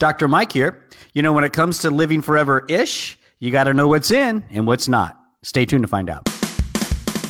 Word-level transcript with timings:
Dr. 0.00 0.26
Mike 0.26 0.50
here. 0.50 0.82
You 1.12 1.22
know, 1.22 1.32
when 1.32 1.44
it 1.44 1.52
comes 1.52 1.78
to 1.80 1.90
living 1.90 2.22
forever 2.22 2.64
ish, 2.68 3.18
you 3.38 3.52
got 3.52 3.64
to 3.64 3.74
know 3.74 3.86
what's 3.86 4.10
in 4.10 4.42
and 4.50 4.66
what's 4.66 4.88
not. 4.88 5.16
Stay 5.42 5.64
tuned 5.64 5.84
to 5.84 5.88
find 5.88 6.10
out. 6.10 6.28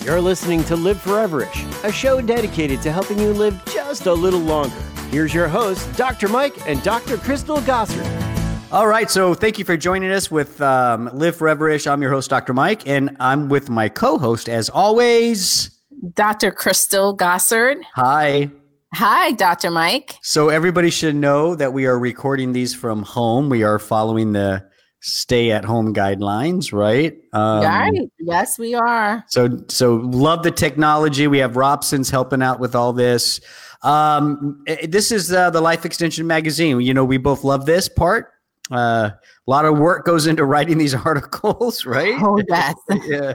You're 0.04 0.20
listening 0.20 0.65
to 0.65 0.76
Live 0.76 0.96
Foreverish, 0.98 1.84
a 1.84 1.92
show 1.92 2.22
dedicated 2.22 2.80
to 2.83 2.92
helping 2.92 3.18
you 3.18 3.33
live 3.33 3.60
just 3.67 4.06
a 4.06 4.14
little 4.14 4.41
longer. 4.41 4.75
Here's 5.10 5.34
your 5.34 5.48
hosts, 5.48 5.84
Dr. 5.96 6.28
Mike 6.28 6.67
and 6.67 6.83
Dr. 6.83 7.18
Crystal 7.18 7.58
Gossard. 7.58 8.73
All 8.73 8.87
right, 8.87 9.11
so 9.11 9.34
thank 9.34 9.59
you 9.59 9.64
for 9.64 9.77
joining 9.77 10.12
us 10.12 10.30
with 10.30 10.61
um, 10.62 11.11
Live 11.12 11.37
Foreverish. 11.37 11.91
I'm 11.91 12.00
your 12.00 12.12
host, 12.12 12.30
Dr. 12.30 12.55
Mike, 12.55 12.87
and 12.87 13.16
I'm 13.18 13.48
with 13.48 13.68
my 13.68 13.89
co-host, 13.89 14.48
as 14.48 14.71
always, 14.71 15.71
Dr. 16.14 16.52
Crystal 16.52 17.16
Gossard. 17.16 17.82
Hi. 17.96 18.50
Hi, 18.95 19.32
Dr. 19.32 19.70
Mike. 19.70 20.16
So 20.23 20.48
everybody 20.48 20.91
should 20.91 21.14
know 21.14 21.54
that 21.54 21.73
we 21.73 21.86
are 21.86 21.98
recording 21.98 22.52
these 22.52 22.75
from 22.75 23.02
home. 23.02 23.48
We 23.48 23.62
are 23.62 23.79
following 23.79 24.32
the 24.32 24.69
stay-at-home 25.01 25.95
guidelines, 25.95 26.73
right? 26.73 27.16
Um, 27.33 27.64
right. 27.64 28.11
Yes, 28.19 28.59
we 28.59 28.74
are. 28.74 29.24
So, 29.28 29.59
so 29.69 29.95
love 29.95 30.42
the 30.42 30.50
technology. 30.50 31.27
We 31.27 31.38
have 31.38 31.56
Robson's 31.56 32.11
helping 32.11 32.42
out 32.42 32.59
with 32.61 32.74
all 32.74 32.92
this. 32.92 33.41
Um, 33.83 34.62
eh, 34.66 34.87
this 34.87 35.12
is 35.12 35.33
uh, 35.33 35.50
the 35.50 35.61
Life 35.61 35.86
Extension 35.86 36.27
magazine. 36.27 36.80
You 36.80 36.92
know, 36.92 37.05
we 37.05 37.16
both 37.16 37.45
love 37.45 37.66
this 37.66 37.88
part. 37.88 38.33
Uh, 38.70 39.10
a 39.15 39.51
lot 39.51 39.65
of 39.65 39.79
work 39.79 40.05
goes 40.05 40.27
into 40.27 40.45
writing 40.45 40.78
these 40.78 40.95
articles, 41.06 41.84
right? 41.84 42.15
Oh, 42.20 42.41
yes. 42.48 42.74
yeah. 43.06 43.33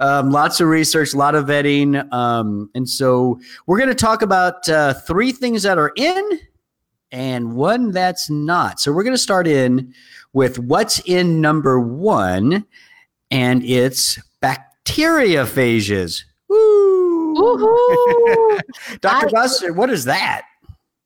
Um, 0.00 0.30
lots 0.30 0.60
of 0.60 0.68
research, 0.68 1.14
a 1.14 1.16
lot 1.16 1.34
of 1.34 1.46
vetting. 1.46 2.12
Um, 2.12 2.70
and 2.74 2.88
so 2.88 3.40
we're 3.66 3.78
going 3.78 3.88
to 3.88 3.94
talk 3.94 4.22
about 4.22 4.68
uh, 4.68 4.94
three 4.94 5.32
things 5.32 5.62
that 5.62 5.78
are 5.78 5.92
in 5.96 6.40
and 7.12 7.54
one 7.54 7.92
that's 7.92 8.28
not. 8.28 8.80
So 8.80 8.92
we're 8.92 9.04
going 9.04 9.14
to 9.14 9.18
start 9.18 9.46
in 9.46 9.94
with 10.32 10.58
what's 10.58 10.98
in 11.00 11.40
number 11.40 11.78
one, 11.78 12.66
and 13.30 13.64
it's 13.64 14.18
bacteriophages. 14.42 16.24
Woo! 16.48 17.34
Dr. 19.00 19.28
Buster, 19.30 19.72
what 19.72 19.90
is 19.90 20.04
that? 20.06 20.42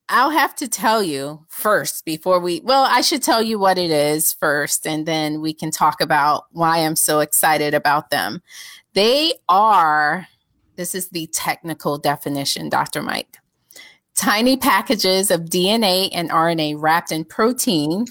I'll 0.09 0.31
have 0.31 0.55
to 0.57 0.69
tell 0.69 1.03
you 1.03 1.45
first 1.49 2.05
before 2.05 2.41
we, 2.41 2.61
well, 2.61 2.87
I 2.89 3.03
should 3.03 3.23
tell 3.23 3.43
you 3.43 3.59
what 3.59 3.79
it 3.79 3.91
is 3.91 4.33
first, 4.33 4.87
and 4.87 5.05
then 5.07 5.41
we 5.41 5.53
can 5.53 5.71
talk 5.71 6.01
about 6.01 6.47
why 6.53 6.79
I'm 6.79 6.97
so 6.97 7.21
excited 7.21 7.75
about 7.75 8.11
them. 8.11 8.43
They 8.95 9.35
are, 9.49 10.27
this 10.77 10.95
is 10.95 11.11
the 11.11 11.27
technical 11.29 11.99
definition, 11.99 12.69
Dr. 12.69 13.03
Mike 13.03 13.39
tiny 14.19 14.57
packages 14.57 15.31
of 15.31 15.43
DNA 15.43 16.11
and 16.13 16.29
RNA 16.31 16.75
wrapped 16.79 17.13
in 17.13 17.25
protein 17.25 18.05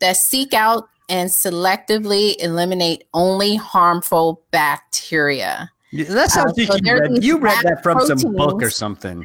that 0.00 0.16
seek 0.16 0.52
out 0.52 0.88
and 1.08 1.30
selectively 1.30 2.34
eliminate 2.40 3.04
only 3.14 3.54
harmful 3.54 4.42
bacteria. 4.50 5.70
That 5.92 6.30
sounds 6.32 6.58
uh, 6.58 6.66
so 6.66 6.76
you 6.82 6.98
read, 6.98 7.24
you 7.24 7.38
read 7.38 7.62
that 7.62 7.84
from 7.84 7.98
proteins. 7.98 8.22
some 8.22 8.34
book 8.34 8.60
or 8.60 8.70
something. 8.70 9.24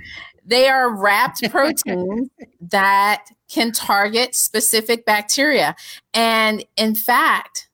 They 0.49 0.67
are 0.67 0.93
wrapped 0.93 1.43
proteins 1.51 2.29
that 2.59 3.25
can 3.49 3.71
target 3.71 4.35
specific 4.35 5.05
bacteria. 5.05 5.75
And 6.13 6.65
in 6.75 6.95
fact, 6.95 7.69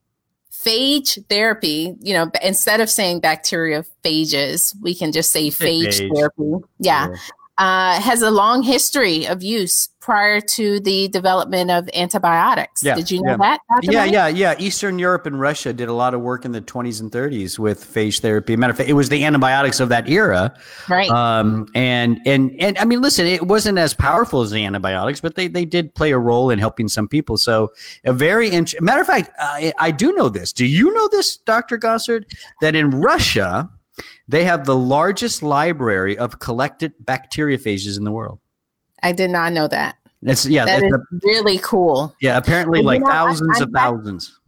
phage 0.51 1.25
therapy, 1.29 1.95
you 2.01 2.13
know, 2.13 2.29
instead 2.43 2.81
of 2.81 2.89
saying 2.89 3.21
bacteriophages, 3.21 4.75
we 4.81 4.93
can 4.93 5.13
just 5.13 5.31
say 5.31 5.47
phage, 5.47 5.87
phage. 5.87 6.15
therapy. 6.15 6.65
Yeah. 6.79 7.09
yeah. 7.09 7.15
Uh, 7.57 8.01
has 8.01 8.21
a 8.21 8.31
long 8.31 8.63
history 8.63 9.25
of 9.25 9.41
use 9.41 9.87
prior 10.05 10.39
to 10.39 10.79
the 10.81 11.07
development 11.07 11.71
of 11.71 11.89
antibiotics. 11.95 12.83
Yeah, 12.83 12.93
Did 12.93 13.09
you 13.09 13.23
know 13.23 13.31
yeah. 13.31 13.37
that? 13.37 13.61
Dr. 13.73 13.91
Yeah, 13.91 14.05
yeah, 14.05 14.27
yeah. 14.27 14.55
Eastern 14.59 14.99
Europe 14.99 15.25
and 15.25 15.39
Russia 15.39 15.73
did 15.73 15.89
a 15.89 15.93
lot 15.93 16.13
of 16.13 16.21
work 16.21 16.45
in 16.45 16.51
the 16.51 16.61
20s 16.61 17.01
and 17.01 17.11
30s 17.11 17.57
with 17.57 17.83
phage 17.83 18.19
therapy. 18.19 18.55
Matter 18.55 18.69
of 18.69 18.77
fact, 18.77 18.87
it 18.87 18.93
was 18.93 19.09
the 19.09 19.23
antibiotics 19.23 19.79
of 19.79 19.89
that 19.89 20.07
era, 20.07 20.53
right? 20.89 21.09
Um, 21.09 21.67
and 21.73 22.19
and 22.27 22.55
and 22.59 22.77
I 22.77 22.85
mean, 22.85 23.01
listen, 23.01 23.25
it 23.25 23.47
wasn't 23.47 23.79
as 23.79 23.95
powerful 23.95 24.41
as 24.41 24.51
the 24.51 24.63
antibiotics, 24.63 25.21
but 25.21 25.33
they 25.33 25.47
they 25.47 25.65
did 25.65 25.95
play 25.95 26.11
a 26.11 26.19
role 26.19 26.51
in 26.51 26.59
helping 26.59 26.87
some 26.87 27.07
people. 27.07 27.35
So 27.37 27.71
a 28.03 28.13
very 28.13 28.51
int- 28.51 28.79
matter 28.81 29.01
of 29.01 29.07
fact, 29.07 29.31
I, 29.39 29.73
I 29.79 29.89
do 29.89 30.13
know 30.13 30.29
this. 30.29 30.53
Do 30.53 30.67
you 30.67 30.93
know 30.93 31.07
this, 31.07 31.37
Doctor 31.37 31.79
Gossard? 31.79 32.25
That 32.61 32.75
in 32.75 32.91
Russia 32.91 33.71
they 34.27 34.43
have 34.43 34.65
the 34.65 34.75
largest 34.75 35.43
library 35.43 36.17
of 36.17 36.39
collected 36.39 36.93
bacteriophages 37.03 37.97
in 37.97 38.03
the 38.03 38.11
world. 38.11 38.39
I 39.03 39.11
did 39.11 39.29
not 39.29 39.53
know 39.53 39.67
that. 39.67 39.97
That's 40.21 40.45
yeah, 40.45 40.65
that 40.65 40.81
that's 40.81 40.93
is 40.93 41.21
really 41.23 41.59
cool. 41.59 42.15
Yeah, 42.19 42.37
apparently 42.37 42.81
like 42.81 42.99
you 42.99 43.05
know, 43.05 43.11
thousands 43.11 43.61
I, 43.61 43.63
of 43.63 43.69
thousands. 43.71 44.39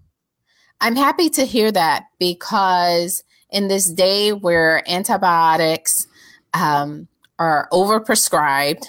I'm 0.82 0.96
happy 0.96 1.30
to 1.32 1.46
hear 1.46 1.72
that 1.72 2.06
because 2.20 3.24
in 3.52 3.68
this 3.68 3.86
day 3.86 4.34
where 4.34 4.84
antibiotics 4.90 6.08
um, 6.54 7.08
are 7.38 7.68
overprescribed 7.72 8.86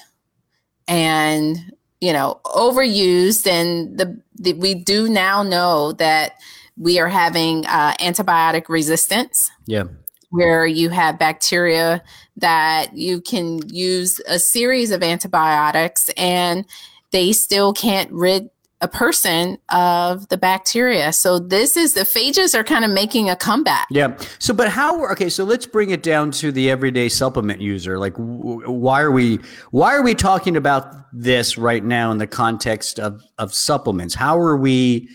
and 0.87 1.73
you 2.01 2.15
know 2.15 2.41
overused, 2.47 3.47
and 3.47 3.99
the, 3.99 4.19
the 4.37 4.55
we 4.55 4.75
do 4.75 5.11
now 5.11 5.43
know 5.43 5.93
that 5.93 6.37
we 6.79 6.99
are 6.99 7.09
having 7.09 7.67
uh, 7.67 7.93
antibiotic 8.01 8.71
resistance. 8.71 9.51
Yeah 9.67 9.85
where 10.31 10.67
you 10.67 10.91
have 10.91 11.19
bacteria 11.19 12.03
that 12.37 12.97
you 12.97 13.21
can 13.21 13.67
use 13.69 14.21
a 14.29 14.39
series 14.39 14.91
of 14.91 15.03
antibiotics 15.03 16.11
and 16.17 16.65
they 17.11 17.33
still 17.33 17.73
can't 17.73 18.11
rid 18.13 18.51
a 18.81 18.89
person 18.89 19.59
of 19.71 20.29
the 20.29 20.37
bacteria. 20.37 21.13
So 21.13 21.39
this 21.39 21.77
is 21.77 21.95
the 21.95 22.03
phages 22.03 22.55
are 22.55 22.63
kind 22.63 22.85
of 22.85 22.91
making 22.91 23.29
a 23.29 23.35
comeback. 23.35 23.89
Yeah. 23.91 24.17
So, 24.39 24.55
but 24.55 24.69
how? 24.69 25.11
Okay. 25.11 25.29
So 25.29 25.45
let's 25.45 25.67
bring 25.67 25.91
it 25.91 26.03
down 26.03 26.31
to 26.33 26.53
the 26.53 26.71
everyday 26.71 27.09
supplement 27.09 27.61
user. 27.61 27.99
Like, 27.99 28.15
why 28.17 29.01
are 29.01 29.11
we 29.11 29.41
why 29.73 29.95
are 29.95 30.03
we 30.03 30.15
talking 30.15 30.57
about 30.57 30.95
this 31.13 31.59
right 31.59 31.83
now 31.83 32.13
in 32.13 32.19
the 32.19 32.27
context 32.27 33.01
of 33.01 33.21
of 33.39 33.53
supplements? 33.53 34.15
How 34.15 34.39
are 34.39 34.57
we 34.57 35.09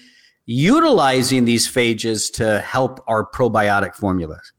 utilizing 0.45 1.45
these 1.45 1.66
phages 1.72 2.34
to 2.34 2.59
help 2.59 3.00
our 3.07 3.25
probiotic 3.25 3.95
formulas? 3.95 4.51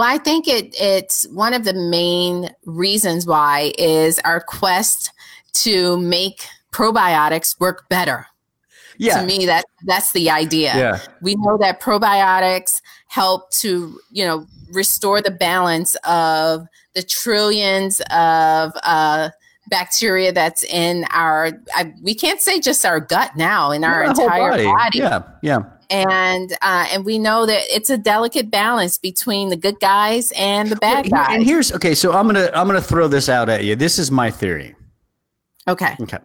Well, 0.00 0.08
I 0.08 0.16
think 0.16 0.48
it 0.48 0.74
it's 0.80 1.28
one 1.28 1.52
of 1.52 1.64
the 1.64 1.74
main 1.74 2.48
reasons 2.64 3.26
why 3.26 3.74
is 3.76 4.18
our 4.20 4.40
quest 4.40 5.12
to 5.52 5.98
make 5.98 6.46
probiotics 6.72 7.60
work 7.60 7.86
better. 7.90 8.26
Yeah. 8.96 9.20
To 9.20 9.26
me, 9.26 9.44
that 9.44 9.66
that's 9.84 10.12
the 10.12 10.30
idea. 10.30 10.74
Yeah. 10.74 11.00
We 11.20 11.34
know 11.34 11.58
that 11.58 11.82
probiotics 11.82 12.80
help 13.08 13.50
to, 13.56 14.00
you 14.10 14.24
know, 14.24 14.46
restore 14.72 15.20
the 15.20 15.30
balance 15.30 15.96
of 15.96 16.66
the 16.94 17.02
trillions 17.02 18.00
of 18.10 18.72
uh, 18.82 19.28
bacteria 19.68 20.32
that's 20.32 20.64
in 20.64 21.04
our. 21.10 21.52
I, 21.74 21.92
we 22.02 22.14
can't 22.14 22.40
say 22.40 22.58
just 22.58 22.86
our 22.86 23.00
gut 23.00 23.36
now, 23.36 23.70
in 23.70 23.84
our 23.84 24.04
entire 24.04 24.52
body. 24.52 24.64
body. 24.64 24.98
Yeah, 25.00 25.22
yeah 25.42 25.62
and 25.90 26.52
uh, 26.62 26.86
and 26.90 27.04
we 27.04 27.18
know 27.18 27.46
that 27.46 27.62
it's 27.68 27.90
a 27.90 27.98
delicate 27.98 28.50
balance 28.50 28.96
between 28.98 29.48
the 29.48 29.56
good 29.56 29.80
guys 29.80 30.32
and 30.32 30.70
the 30.70 30.76
bad 30.76 31.10
guys. 31.10 31.28
And 31.30 31.44
here's 31.44 31.72
okay. 31.72 31.94
So 31.94 32.12
I'm 32.12 32.26
gonna 32.26 32.50
I'm 32.54 32.66
gonna 32.66 32.80
throw 32.80 33.08
this 33.08 33.28
out 33.28 33.48
at 33.48 33.64
you. 33.64 33.76
This 33.76 33.98
is 33.98 34.10
my 34.10 34.30
theory. 34.30 34.74
Okay. 35.68 35.94
Okay. 36.00 36.18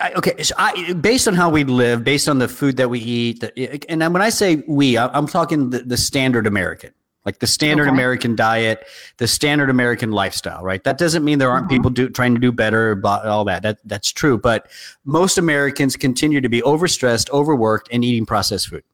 I, 0.00 0.12
okay. 0.12 0.42
So 0.42 0.54
I, 0.56 0.92
based 0.92 1.26
on 1.26 1.34
how 1.34 1.50
we 1.50 1.64
live, 1.64 2.04
based 2.04 2.28
on 2.28 2.38
the 2.38 2.48
food 2.48 2.76
that 2.76 2.88
we 2.88 3.00
eat, 3.00 3.42
and 3.88 4.00
when 4.00 4.22
I 4.22 4.28
say 4.28 4.62
we, 4.68 4.96
I'm 4.96 5.26
talking 5.26 5.70
the, 5.70 5.80
the 5.80 5.96
standard 5.96 6.46
American 6.46 6.92
like 7.26 7.38
the 7.40 7.46
standard 7.46 7.86
okay. 7.86 7.94
American 7.94 8.34
diet, 8.34 8.86
the 9.18 9.28
standard 9.28 9.68
American 9.68 10.10
lifestyle, 10.10 10.62
right? 10.62 10.82
That 10.84 10.96
doesn't 10.96 11.22
mean 11.22 11.38
there 11.38 11.50
aren't 11.50 11.66
mm-hmm. 11.66 11.76
people 11.76 11.90
do, 11.90 12.08
trying 12.08 12.34
to 12.34 12.40
do 12.40 12.50
better, 12.50 12.94
blah, 12.94 13.20
all 13.24 13.44
that. 13.44 13.62
That 13.62 13.78
that's 13.84 14.10
true, 14.10 14.38
but 14.38 14.70
most 15.04 15.36
Americans 15.36 15.96
continue 15.96 16.40
to 16.40 16.48
be 16.48 16.62
overstressed, 16.62 17.30
overworked, 17.30 17.88
and 17.92 18.04
eating 18.04 18.24
processed 18.24 18.68
food. 18.68 18.84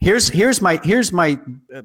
Here's 0.00 0.28
here's 0.28 0.62
my 0.62 0.80
here's 0.82 1.12
my 1.12 1.38
uh, 1.74 1.82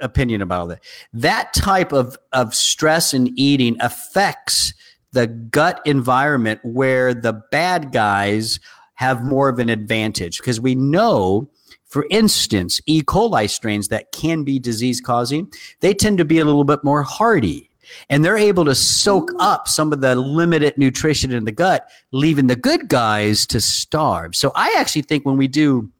opinion 0.00 0.40
about 0.40 0.70
it. 0.70 0.80
That 1.12 1.52
type 1.52 1.92
of 1.92 2.16
of 2.32 2.54
stress 2.54 3.12
and 3.12 3.30
eating 3.38 3.76
affects 3.80 4.72
the 5.12 5.26
gut 5.26 5.82
environment 5.84 6.60
where 6.62 7.12
the 7.12 7.42
bad 7.50 7.92
guys 7.92 8.60
have 8.94 9.24
more 9.24 9.48
of 9.48 9.58
an 9.58 9.68
advantage 9.68 10.38
because 10.38 10.60
we 10.60 10.74
know 10.74 11.50
for 11.84 12.06
instance, 12.10 12.80
E. 12.86 13.02
coli 13.02 13.50
strains 13.50 13.88
that 13.88 14.12
can 14.12 14.44
be 14.44 14.60
disease 14.60 15.00
causing, 15.00 15.52
they 15.80 15.92
tend 15.92 16.18
to 16.18 16.24
be 16.24 16.38
a 16.38 16.44
little 16.44 16.64
bit 16.64 16.84
more 16.84 17.02
hardy 17.02 17.68
and 18.08 18.24
they're 18.24 18.38
able 18.38 18.64
to 18.64 18.76
soak 18.76 19.32
up 19.40 19.66
some 19.66 19.92
of 19.92 20.00
the 20.00 20.14
limited 20.14 20.78
nutrition 20.78 21.32
in 21.32 21.44
the 21.44 21.52
gut, 21.52 21.90
leaving 22.12 22.46
the 22.46 22.54
good 22.54 22.88
guys 22.88 23.44
to 23.46 23.60
starve. 23.60 24.36
So 24.36 24.52
I 24.54 24.72
actually 24.78 25.02
think 25.02 25.26
when 25.26 25.36
we 25.36 25.48
do 25.48 25.90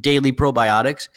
daily 0.00 0.32
probiotics, 0.32 1.08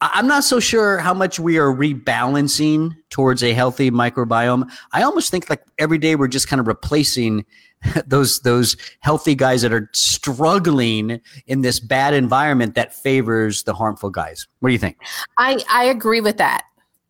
I'm 0.00 0.28
not 0.28 0.44
so 0.44 0.60
sure 0.60 0.98
how 0.98 1.12
much 1.12 1.40
we 1.40 1.58
are 1.58 1.74
rebalancing 1.74 2.96
towards 3.10 3.42
a 3.42 3.52
healthy 3.52 3.90
microbiome. 3.90 4.70
I 4.92 5.02
almost 5.02 5.30
think 5.30 5.50
like 5.50 5.62
every 5.78 5.98
day 5.98 6.14
we're 6.14 6.28
just 6.28 6.46
kind 6.46 6.60
of 6.60 6.68
replacing 6.68 7.44
those 8.06 8.40
those 8.40 8.76
healthy 9.00 9.34
guys 9.34 9.62
that 9.62 9.72
are 9.72 9.90
struggling 9.92 11.20
in 11.46 11.62
this 11.62 11.80
bad 11.80 12.14
environment 12.14 12.74
that 12.76 12.94
favors 12.94 13.64
the 13.64 13.74
harmful 13.74 14.10
guys. 14.10 14.46
What 14.60 14.68
do 14.68 14.72
you 14.72 14.78
think? 14.78 14.98
I 15.36 15.62
I 15.68 15.84
agree 15.84 16.20
with 16.20 16.36
that. 16.38 16.64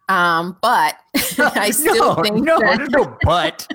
Um, 0.08 0.56
but 0.62 0.96
I 1.38 1.70
still 1.70 2.16
no, 2.16 2.22
think 2.22 2.42
no, 2.42 2.58
that, 2.58 2.78
there's 2.78 2.90
no 2.90 3.18
but. 3.22 3.70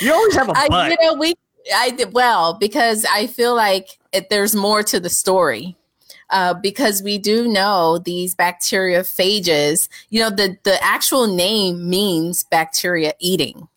you 0.00 0.12
always 0.12 0.34
have 0.34 0.50
a 0.50 0.52
but. 0.52 0.72
I, 0.72 0.88
you 0.90 0.96
know, 1.00 1.14
we 1.14 1.34
I 1.74 1.90
did 1.90 2.12
well 2.12 2.54
because 2.54 3.04
I 3.04 3.26
feel 3.26 3.54
like 3.54 3.98
it, 4.12 4.28
there's 4.30 4.54
more 4.54 4.82
to 4.84 5.00
the 5.00 5.10
story. 5.10 5.76
Uh, 6.30 6.54
because 6.54 7.02
we 7.02 7.18
do 7.18 7.46
know 7.46 7.98
these 7.98 8.34
bacteriophages, 8.34 9.88
you 10.08 10.20
know, 10.20 10.30
the, 10.30 10.56
the 10.64 10.82
actual 10.82 11.26
name 11.26 11.88
means 11.88 12.44
bacteria 12.44 13.12
eating. 13.20 13.68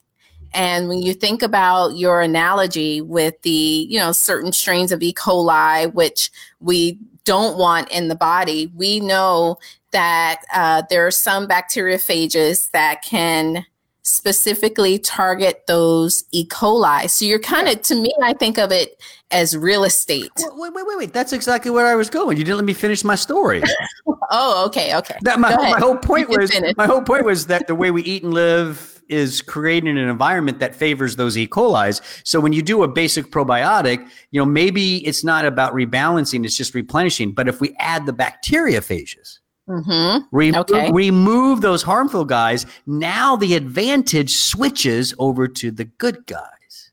And 0.54 0.88
when 0.88 1.02
you 1.02 1.14
think 1.14 1.44
about 1.44 1.98
your 1.98 2.22
analogy 2.22 3.02
with 3.02 3.40
the, 3.42 3.86
you 3.90 4.00
know, 4.00 4.14
certain 4.14 4.54
strains 4.54 4.94
of 4.94 5.04
E. 5.04 5.14
coli, 5.14 5.94
which 5.94 6.32
we 6.60 6.98
don't 7.26 7.58
want 7.58 7.92
in 7.92 8.08
the 8.08 8.16
body, 8.16 8.72
we 8.74 9.02
know 9.02 9.60
that 9.92 10.42
uh, 10.54 10.84
there 10.90 11.06
are 11.06 11.12
some 11.12 11.48
bacteriophages 11.48 12.72
that 12.72 13.04
can 13.04 13.66
specifically 14.08 14.98
target 14.98 15.66
those 15.68 16.24
E. 16.32 16.48
coli. 16.48 17.10
So 17.10 17.26
you're 17.26 17.40
kind 17.40 17.68
of, 17.68 17.82
to 17.84 17.96
me, 17.96 18.14
I 18.24 18.34
think 18.34 18.58
of 18.58 18.72
it 18.72 19.02
as 19.32 19.56
real 19.56 19.84
estate. 19.84 20.32
Wait, 20.38 20.74
wait, 20.74 20.86
wait, 20.86 20.98
wait. 20.98 21.14
That's 21.14 21.34
exactly 21.34 21.72
where 21.72 21.86
I 21.86 21.96
was 21.96 22.10
going. 22.10 22.38
You 22.38 22.46
didn't 22.46 22.58
let 22.58 22.66
me 22.66 22.74
finish 22.74 23.04
my 23.04 23.16
story. 23.16 23.62
oh, 24.32 24.66
okay, 24.68 24.96
okay. 24.96 25.18
That, 25.22 25.40
my, 25.40 25.56
my 25.56 25.80
whole 25.80 25.98
point 25.98 26.30
was 26.30 26.52
my 26.78 26.86
whole 26.86 27.02
point 27.02 27.26
was 27.26 27.48
that 27.48 27.68
the 27.68 27.76
way 27.76 27.92
we 27.92 28.02
eat 28.04 28.24
and 28.24 28.34
live 28.34 29.04
is 29.10 29.42
creating 29.42 29.98
an 29.98 30.10
environment 30.10 30.60
that 30.60 30.76
favors 30.76 31.18
those 31.18 31.38
E. 31.38 31.48
coli's. 31.48 32.02
So 32.24 32.40
when 32.40 32.54
you 32.54 32.62
do 32.62 32.84
a 32.84 32.88
basic 32.88 33.32
probiotic, 33.32 34.00
you 34.32 34.40
know, 34.40 34.46
maybe 34.46 35.06
it's 35.06 35.24
not 35.24 35.46
about 35.46 35.74
rebalancing, 35.74 36.46
it's 36.46 36.58
just 36.58 36.74
replenishing. 36.74 37.34
But 37.34 37.48
if 37.48 37.60
we 37.60 37.76
add 37.80 38.06
the 38.06 38.14
bacteriophages, 38.14 39.40
Mm-hmm. 39.68 40.56
Okay. 40.56 40.92
Remove 40.92 41.62
those 41.62 41.84
harmful 41.84 42.26
guys. 42.26 42.66
Now 42.86 43.36
the 43.36 43.56
advantage 43.56 44.36
switches 44.36 45.14
over 45.20 45.48
to 45.50 45.72
the 45.72 45.86
good 45.86 46.26
guys. 46.26 46.92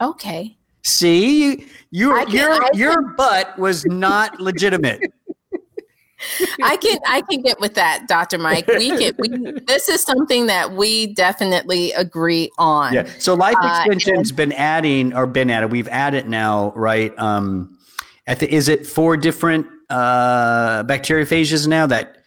Okay. 0.00 0.56
See, 0.82 1.44
you, 1.44 1.66
you 1.90 2.14
can- 2.14 2.30
your 2.30 2.50
I 2.52 2.68
your 2.74 3.02
butt 3.10 3.58
was 3.58 3.84
not 3.86 4.40
legitimate. 4.40 5.00
I 6.64 6.76
can 6.78 6.98
I 7.06 7.20
can 7.22 7.42
get 7.42 7.60
with 7.60 7.74
that, 7.74 8.08
Dr. 8.08 8.38
Mike. 8.38 8.66
We 8.66 8.88
can 8.90 9.14
we 9.18 9.52
this 9.68 9.88
is 9.88 10.02
something 10.02 10.46
that 10.46 10.72
we 10.72 11.14
definitely 11.14 11.92
agree 11.92 12.50
on. 12.58 12.92
Yeah. 12.92 13.08
So 13.18 13.34
life 13.34 13.54
Uh, 13.62 13.84
extension's 13.86 14.32
been 14.32 14.52
adding 14.52 15.14
or 15.14 15.26
been 15.26 15.50
added. 15.50 15.70
We've 15.70 15.86
added 15.88 16.28
now, 16.28 16.72
right? 16.74 17.16
Um, 17.18 17.78
at 18.26 18.40
the, 18.40 18.52
is 18.52 18.68
it 18.68 18.84
four 18.86 19.16
different 19.16 19.66
uh, 19.90 20.84
bacteriophages 20.84 21.66
now 21.66 21.86
that 21.86 22.18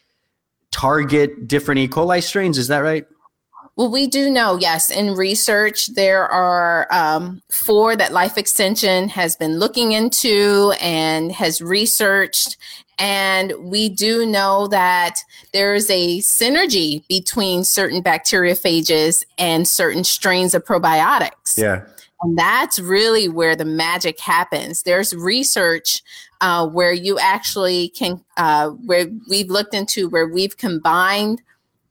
target 0.72 1.48
different 1.48 1.80
E. 1.80 1.88
coli 1.88 2.24
strains? 2.24 2.58
Is 2.58 2.68
that 2.68 2.80
right? 2.80 3.06
Well, 3.78 3.90
we 3.90 4.08
do 4.08 4.30
know, 4.30 4.58
yes, 4.58 4.90
in 4.90 5.16
research, 5.16 5.88
there 5.96 6.28
are 6.28 6.88
um, 6.92 7.42
four 7.50 7.96
that 7.96 8.12
Life 8.12 8.38
Extension 8.38 9.08
has 9.10 9.36
been 9.38 9.60
looking 9.60 9.94
into 9.94 10.74
and 10.82 11.32
has 11.32 11.62
researched. 11.62 12.58
And 13.00 13.54
we 13.60 13.90
do 13.90 14.26
know 14.26 14.68
that 14.68 15.22
there 15.54 15.74
is 15.74 15.90
a 15.90 16.20
synergy 16.20 17.08
between 17.08 17.64
certain 17.64 18.04
bacteriophages 18.04 19.24
and 19.38 19.68
certain 19.68 20.04
strains 20.04 20.54
of 20.54 20.66
probiotics. 20.66 21.58
Yeah. 21.58 21.86
And 22.22 22.38
that's 22.38 22.80
really 22.80 23.28
where 23.28 23.56
the 23.56 23.66
magic 23.66 24.20
happens. 24.20 24.84
There's 24.84 25.16
research 25.16 26.04
uh, 26.40 26.68
where 26.68 26.94
you 26.94 27.18
actually 27.20 27.90
can, 27.90 28.24
uh, 28.38 28.70
where 28.70 29.08
we've 29.30 29.50
looked 29.50 29.74
into 29.74 30.10
where 30.10 30.28
we've 30.28 30.58
combined, 30.58 31.42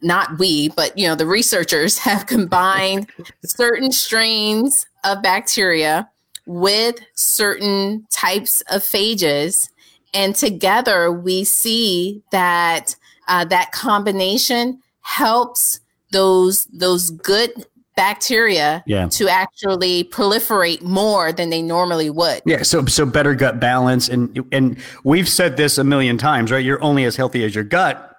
not 0.03 0.39
we, 0.39 0.69
but 0.71 0.97
you 0.97 1.07
know, 1.07 1.15
the 1.15 1.27
researchers 1.27 1.99
have 2.07 2.27
combined 2.27 3.09
certain 3.45 3.93
strains 3.93 4.87
of 5.05 5.23
bacteria 5.23 6.09
with 6.47 7.01
certain 7.15 8.07
types 8.11 8.61
of 8.71 8.83
phages. 8.83 9.69
And 10.15 10.35
together 10.35 11.13
we 11.13 11.45
see 11.45 12.23
that 12.33 12.97
uh, 13.29 13.45
that 13.47 13.71
combination 13.71 14.81
helps 15.03 15.81
those 16.11 16.65
those 16.67 17.11
good 17.11 17.67
bacteria 17.97 18.83
Yeah. 18.87 19.09
to 19.09 19.29
actually 19.29 20.05
proliferate 20.05 20.83
more 20.83 21.33
than 21.33 21.51
they 21.51 21.63
normally 21.63 22.11
would. 22.11 22.41
Yeah, 22.47 22.63
so 22.63 22.85
so 22.87 23.05
better 23.07 23.35
gut 23.35 23.61
balance, 23.61 24.09
and 24.09 24.39
and 24.53 24.77
we've 25.05 25.29
said 25.29 25.57
this 25.57 25.79
a 25.79 25.85
million 25.85 26.17
times, 26.19 26.51
right? 26.51 26.65
You're 26.65 26.83
only 26.83 27.05
as 27.05 27.17
healthy 27.17 27.45
as 27.45 27.55
your 27.55 27.65
gut, 27.65 28.15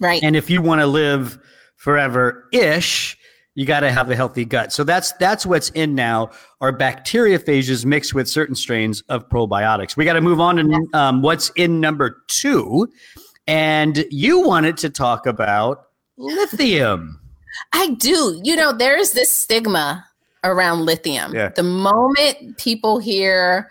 Right. 0.00 0.22
and 0.22 0.34
if 0.36 0.50
you 0.50 0.62
want 0.62 0.80
to 0.80 0.86
live 0.86 1.38
forever 1.76 2.48
ish, 2.52 3.16
you 3.54 3.66
got 3.66 3.80
to 3.80 3.90
have 3.92 4.10
a 4.10 4.16
healthy 4.16 4.44
gut. 4.44 4.72
So 4.72 4.84
that's 4.84 5.12
that's 5.12 5.44
what's 5.44 5.70
in 5.70 5.94
now 5.94 6.30
are 6.60 6.72
bacteriophages 6.76 7.84
mixed 7.84 8.14
with 8.14 8.28
certain 8.28 8.54
strains 8.54 9.02
of 9.08 9.28
probiotics. 9.28 9.96
We 9.96 10.04
got 10.04 10.14
to 10.14 10.20
move 10.20 10.40
on 10.40 10.56
to 10.56 10.86
um, 10.98 11.22
what's 11.22 11.50
in 11.56 11.80
number 11.80 12.22
two, 12.28 12.88
and 13.46 14.04
you 14.10 14.40
wanted 14.40 14.76
to 14.78 14.90
talk 14.90 15.26
about 15.26 15.84
lithium. 16.16 17.19
I 17.72 17.90
do. 17.90 18.40
You 18.42 18.56
know, 18.56 18.72
there 18.72 18.98
is 18.98 19.12
this 19.12 19.30
stigma 19.30 20.06
around 20.44 20.86
lithium. 20.86 21.34
Yeah. 21.34 21.50
The 21.50 21.62
moment 21.62 22.58
people 22.58 22.98
hear 22.98 23.70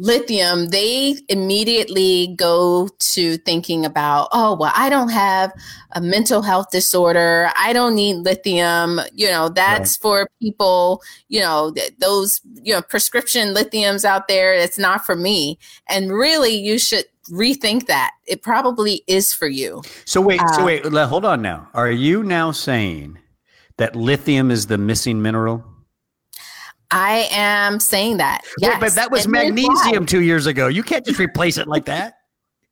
lithium, 0.00 0.68
they 0.68 1.18
immediately 1.28 2.34
go 2.36 2.88
to 2.98 3.36
thinking 3.38 3.84
about, 3.84 4.28
oh, 4.32 4.56
well, 4.56 4.72
I 4.74 4.88
don't 4.88 5.10
have 5.10 5.52
a 5.92 6.00
mental 6.00 6.40
health 6.40 6.70
disorder. 6.70 7.50
I 7.54 7.74
don't 7.74 7.94
need 7.94 8.16
lithium. 8.16 9.00
You 9.12 9.28
know, 9.28 9.50
that's 9.50 9.98
for 9.98 10.26
people, 10.40 11.02
you 11.28 11.40
know, 11.40 11.72
th- 11.72 11.92
those, 11.98 12.40
you 12.62 12.72
know, 12.72 12.80
prescription 12.80 13.54
lithiums 13.54 14.04
out 14.04 14.26
there. 14.26 14.54
It's 14.54 14.78
not 14.78 15.04
for 15.04 15.14
me. 15.14 15.58
And 15.88 16.10
really, 16.10 16.54
you 16.54 16.78
should 16.78 17.04
rethink 17.30 17.86
that. 17.86 18.12
It 18.26 18.42
probably 18.42 19.02
is 19.06 19.34
for 19.34 19.48
you. 19.48 19.82
So 20.06 20.22
wait, 20.22 20.40
so 20.54 20.62
Uh, 20.62 20.64
wait, 20.64 20.86
hold 20.86 21.26
on 21.26 21.42
now. 21.42 21.68
Are 21.74 21.90
you 21.90 22.22
now 22.22 22.52
saying 22.52 23.18
that 23.76 23.94
lithium 23.94 24.50
is 24.50 24.66
the 24.66 24.78
missing 24.78 25.20
mineral? 25.20 25.62
I 26.90 27.28
am 27.30 27.78
saying 27.80 28.16
that. 28.18 28.42
Wait, 28.60 28.72
but 28.80 28.94
that 28.94 29.10
was 29.10 29.24
And 29.24 29.32
magnesium 29.32 30.06
two 30.06 30.22
years 30.22 30.46
ago. 30.46 30.66
You 30.68 30.82
can't 30.82 31.04
just 31.04 31.18
replace 31.18 31.56
it 31.58 31.68
like 31.68 31.84
that. 31.86 32.14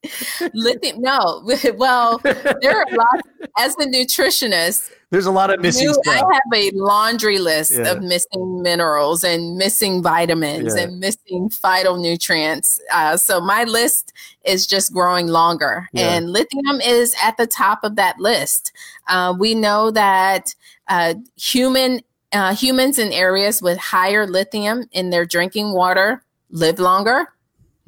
lithium 0.54 1.00
no 1.00 1.42
well 1.76 2.18
there 2.18 2.78
are 2.78 2.86
a 2.88 2.94
lot 2.94 3.20
as 3.58 3.74
a 3.80 3.86
nutritionist 3.86 4.92
There's 5.10 5.26
a 5.26 5.30
lot 5.32 5.50
of 5.52 5.60
missing 5.60 5.88
you, 5.88 6.02
i 6.06 6.14
have 6.18 6.40
a 6.54 6.70
laundry 6.72 7.40
list 7.40 7.72
Yeah. 7.72 7.90
of 7.90 8.02
missing 8.04 8.62
minerals 8.62 9.24
and 9.24 9.56
missing 9.56 10.00
vitamins 10.00 10.76
Yeah. 10.76 10.84
and 10.84 11.00
missing 11.00 11.50
phytonutrients 11.50 12.78
uh, 12.92 13.16
so 13.16 13.40
my 13.40 13.64
list 13.64 14.12
is 14.44 14.68
just 14.68 14.92
growing 14.92 15.26
longer 15.26 15.88
Yeah. 15.92 16.14
and 16.14 16.30
lithium 16.30 16.80
is 16.80 17.16
at 17.20 17.36
the 17.36 17.48
top 17.48 17.80
of 17.82 17.96
that 17.96 18.20
list 18.20 18.70
uh, 19.08 19.34
we 19.36 19.56
know 19.56 19.90
that 19.90 20.54
uh, 20.86 21.14
human 21.36 22.02
uh, 22.32 22.54
humans 22.54 22.98
in 22.98 23.12
areas 23.12 23.62
with 23.62 23.78
higher 23.78 24.26
lithium 24.26 24.84
in 24.92 25.10
their 25.10 25.24
drinking 25.24 25.72
water 25.72 26.22
live 26.50 26.78
longer 26.78 27.28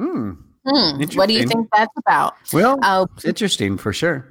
Hmm. 0.01 0.33
Hmm, 0.67 1.03
what 1.15 1.29
do 1.29 1.35
you 1.35 1.47
think 1.47 1.69
that's 1.73 1.93
about 1.99 2.35
Well, 2.53 2.79
uh, 2.83 3.07
it's 3.17 3.25
interesting 3.25 3.77
for 3.77 3.93
sure. 3.93 4.30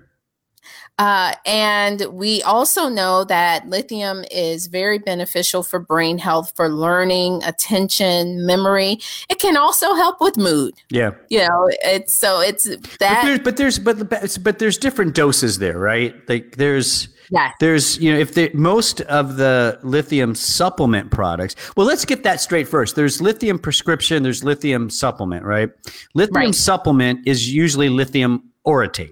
Uh, 1.00 1.34
and 1.46 2.06
we 2.12 2.44
also 2.44 2.90
know 2.90 3.24
that 3.24 3.68
lithium 3.70 4.24
is 4.32 4.68
very 4.68 5.00
beneficial 5.00 5.64
for 5.64 5.80
brain 5.80 6.18
health, 6.18 6.52
for 6.56 6.70
learning, 6.70 7.42
attention, 7.46 8.46
memory. 8.46 9.00
It 9.30 9.40
can 9.40 9.58
also 9.58 9.94
help 9.96 10.20
with 10.22 10.38
mood. 10.38 10.74
Yeah. 10.90 11.12
You 11.30 11.40
know, 11.48 11.70
it's 11.84 12.14
so 12.14 12.42
it's 12.42 12.68
But 12.68 13.00
that. 13.00 13.22
there's 13.26 13.40
but 13.40 13.58
there's 13.58 13.80
but 13.80 14.10
but 14.10 14.38
but 14.44 14.60
there's 14.60 14.78
different 14.78 15.16
doses 15.16 15.58
there, 15.60 15.80
right? 15.80 16.14
Like 16.30 16.58
there's 16.58 17.08
yeah, 17.32 17.52
there's 17.60 17.98
you 18.00 18.12
know 18.12 18.20
if 18.20 18.34
the 18.34 18.52
most 18.54 19.02
of 19.02 19.38
the 19.38 19.80
lithium 19.84 20.36
supplement 20.36 21.12
products. 21.12 21.56
Well, 21.78 21.88
let's 21.88 22.04
get 22.04 22.24
that 22.24 22.42
straight 22.42 22.68
first. 22.68 22.96
There's 22.96 23.22
lithium 23.22 23.58
prescription, 23.60 24.24
there's 24.24 24.44
lithium 24.44 24.90
supplement, 24.90 25.46
right? 25.46 25.70
Lithium 26.14 26.36
Right. 26.36 26.56
supplement 26.56 27.26
is 27.28 27.54
usually 27.54 27.88
lithium 27.88 28.44
orotate. 28.68 29.12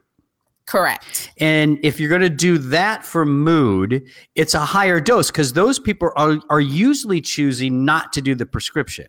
Correct. 0.68 1.32
And 1.38 1.80
if 1.82 2.00
you're 2.00 2.10
going 2.10 2.22
to 2.22 2.30
do 2.30 2.58
that 2.58 3.06
for 3.06 3.26
mood, 3.26 4.04
it's 4.36 4.54
a 4.54 4.60
higher 4.60 5.00
dose 5.00 5.32
because 5.32 5.54
those 5.54 5.80
people 5.80 6.12
are, 6.18 6.40
are 6.50 6.60
usually 6.60 7.22
choosing 7.22 7.86
not 7.86 8.12
to 8.14 8.22
do 8.22 8.36
the 8.36 8.46
prescription. 8.46 9.08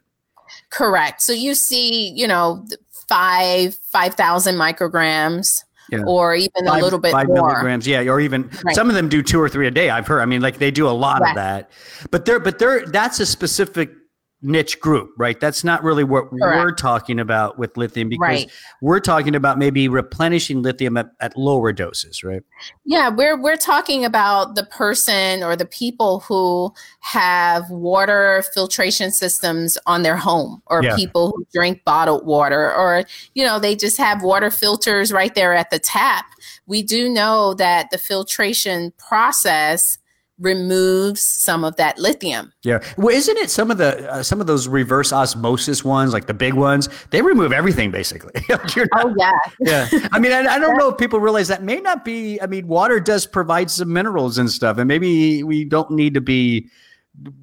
Correct. 0.71 1.21
So 1.21 1.33
you 1.33 1.55
see, 1.55 2.11
you 2.11 2.29
know, 2.29 2.65
five 2.91 3.75
five 3.75 4.15
thousand 4.15 4.55
micrograms 4.55 5.65
yeah. 5.91 6.05
or 6.07 6.35
even 6.35 6.67
five, 6.67 6.81
a 6.81 6.85
little 6.85 6.99
bit 6.99 7.13
five 7.13 7.27
more. 7.27 7.49
milligrams. 7.49 7.87
Yeah, 7.87 8.03
or 8.03 8.21
even 8.21 8.49
right. 8.65 8.75
some 8.75 8.89
of 8.89 8.95
them 8.95 9.09
do 9.09 9.23
two 9.23 9.41
or 9.41 9.49
three 9.49 9.67
a 9.67 9.71
day. 9.71 9.91
I've 9.91 10.07
heard. 10.07 10.21
I 10.21 10.27
mean, 10.27 10.41
like 10.41 10.59
they 10.59 10.71
do 10.71 10.87
a 10.89 10.91
lot 10.91 11.27
of 11.27 11.35
that, 11.35 11.71
but 12.11 12.25
they're 12.25 12.41
but 12.41 12.59
they're 12.59 12.87
that's 12.87 13.19
a 13.21 13.27
specific 13.27 13.91
niche 14.41 14.79
group, 14.79 15.11
right? 15.17 15.41
That's 15.41 15.65
not 15.65 15.83
really 15.83 16.05
what 16.05 16.31
Correct. 16.31 16.41
we're 16.41 16.73
talking 16.73 17.19
about 17.19 17.59
with 17.59 17.77
lithium 17.77 18.09
because 18.09 18.45
right. 18.45 18.51
we're 18.81 19.01
talking 19.01 19.35
about 19.35 19.59
maybe 19.59 19.89
replenishing 19.89 20.63
lithium 20.63 20.97
at, 20.97 21.11
at, 21.21 21.37
lower 21.37 21.73
doses, 21.73 22.23
right? 22.23 22.43
Yeah, 22.85 23.09
we're 23.09 23.41
we're 23.41 23.57
talking 23.57 24.05
about 24.05 24.55
the 24.55 24.65
person 24.65 25.43
or 25.43 25.57
the 25.57 25.67
people 25.67 26.21
who 26.21 26.73
have 27.01 27.69
water 27.71 28.45
filtration 28.55 29.11
systems 29.11 29.77
on 29.87 30.03
their 30.03 30.17
home 30.17 30.63
or 30.67 30.85
yeah. 30.85 30.95
people 30.95 31.33
who 31.35 31.45
drink 31.53 31.83
bottled 31.85 32.25
water 32.25 32.73
or 32.73 33.05
you 33.35 33.45
know, 33.45 33.59
they 33.59 33.75
just 33.75 33.99
have 33.99 34.23
water 34.23 34.51
filters 34.51 35.13
right 35.13 35.35
there 35.35 35.53
at 35.53 35.71
the 35.71 35.81
tap. 35.81 36.27
We 36.67 36.83
do 36.83 37.09
know 37.09 37.55
that 37.55 37.91
the 37.91 37.99
filtration 37.99 38.93
process 38.99 39.99
removes 40.39 41.21
some 41.21 41.65
of 41.65 41.77
that 41.77 41.99
lithium. 41.99 42.53
Yeah. 42.63 42.79
Well, 42.97 43.15
isn't 43.15 43.37
it 43.39 43.51
some 43.51 43.71
of 43.71 43.79
the 43.79 44.11
uh, 44.11 44.23
some 44.23 44.41
of 44.41 44.47
those 44.47 44.69
reverse 44.69 45.13
osmosis 45.13 45.85
ones, 45.85 46.13
like 46.13 46.27
the 46.27 46.35
big 46.35 46.55
ones, 46.55 46.89
they 47.11 47.23
remove 47.23 47.53
everything 47.53 47.91
basically. 47.91 48.33
not, 48.49 48.77
oh 48.95 49.15
yeah. 49.17 49.33
yeah. 49.61 50.09
I 50.13 50.19
mean, 50.19 50.33
I, 50.33 50.41
I 50.55 50.59
don't 50.59 50.77
know 50.77 50.89
if 50.91 50.99
people 50.99 51.21
realize 51.21 51.49
that 51.49 51.63
may 51.63 51.81
not 51.81 52.05
be. 52.05 52.41
I 52.41 52.47
mean, 52.47 52.67
water 52.69 53.01
does 53.01 53.27
provide 53.27 53.71
some 53.71 53.93
minerals 53.93 54.39
and 54.39 54.51
stuff, 54.51 54.79
and 54.79 54.87
maybe 54.87 55.43
we 55.43 55.65
don't 55.65 55.91
need 55.91 56.15
to 56.15 56.21
be 56.21 56.69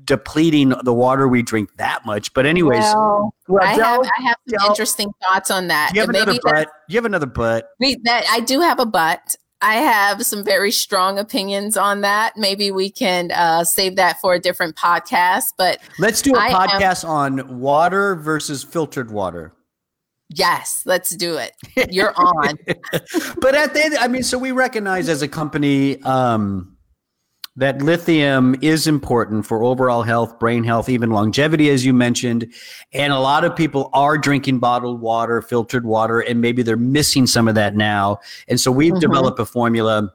depleting 0.05 0.73
the 0.83 0.93
water 0.93 1.27
we 1.27 1.41
drink 1.41 1.69
that 1.77 2.05
much. 2.05 2.33
But 2.33 2.45
anyways, 2.45 2.79
well, 2.79 3.33
well 3.47 3.63
I, 3.63 3.73
have, 3.73 3.99
I 4.01 4.21
have 4.23 4.37
some 4.47 4.69
interesting 4.69 5.11
thoughts 5.21 5.51
on 5.51 5.67
that. 5.67 5.89
Do 5.91 5.95
you 5.95 6.01
have 6.01 6.09
another 6.09 6.39
butt? 6.41 6.69
You 6.87 6.97
have 6.97 7.05
another 7.05 7.25
butt? 7.25 7.69
We, 7.79 7.97
that 8.03 8.25
I 8.29 8.39
do 8.39 8.61
have 8.61 8.79
a 8.79 8.85
butt. 8.85 9.35
I 9.65 9.77
have 9.77 10.24
some 10.24 10.43
very 10.43 10.72
strong 10.72 11.17
opinions 11.17 11.75
on 11.75 12.01
that. 12.01 12.38
Maybe 12.38 12.69
we 12.69 12.91
can 12.91 13.31
uh, 13.31 13.63
save 13.63 13.95
that 13.95 14.22
for 14.22 14.36
a 14.36 14.39
different 14.39 14.75
podcast. 14.75 15.53
But 15.57 15.79
let's 15.98 16.22
do 16.22 16.36
a 16.36 16.39
I 16.39 16.51
podcast 16.51 17.03
am, 17.03 17.10
on 17.10 17.60
water 17.60 18.13
versus 18.13 18.63
filtered 18.63 19.10
water. 19.10 19.53
Yes, 20.29 20.84
let's 20.86 21.15
do 21.15 21.38
it. 21.38 21.53
You're 21.91 22.13
on. 22.15 22.60
but 23.41 23.55
at 23.55 23.74
the 23.74 23.81
end, 23.84 23.98
I 23.98 24.07
mean, 24.07 24.22
so 24.22 24.38
we 24.38 24.51
recognize 24.51 25.10
as 25.10 25.24
a 25.24 25.27
company, 25.27 26.00
um, 26.03 26.75
that 27.57 27.81
lithium 27.81 28.55
is 28.62 28.85
important 28.85 29.45
for 29.45 29.63
overall 29.63 30.03
health, 30.03 30.39
brain 30.39 30.63
health, 30.63 30.89
even 30.89 31.09
longevity, 31.09 31.69
as 31.69 31.85
you 31.85 31.93
mentioned. 31.93 32.53
And 32.91 33.13
a 33.13 33.19
lot 33.19 33.45
of 33.45 33.55
people 33.55 33.89
are 33.93 34.17
drinking 34.17 34.59
bottled 34.59 35.00
water, 35.00 35.41
filtered 35.41 35.85
water, 35.85 36.19
and 36.19 36.41
maybe 36.41 36.63
they're 36.63 36.75
missing 36.75 37.27
some 37.27 37.47
of 37.47 37.55
that 37.55 37.75
now. 37.75 38.19
And 38.50 38.59
so 38.59 38.71
we've 38.71 38.91
mm-hmm. 38.91 39.00
developed 39.00 39.39
a 39.39 39.45
formula 39.45 40.13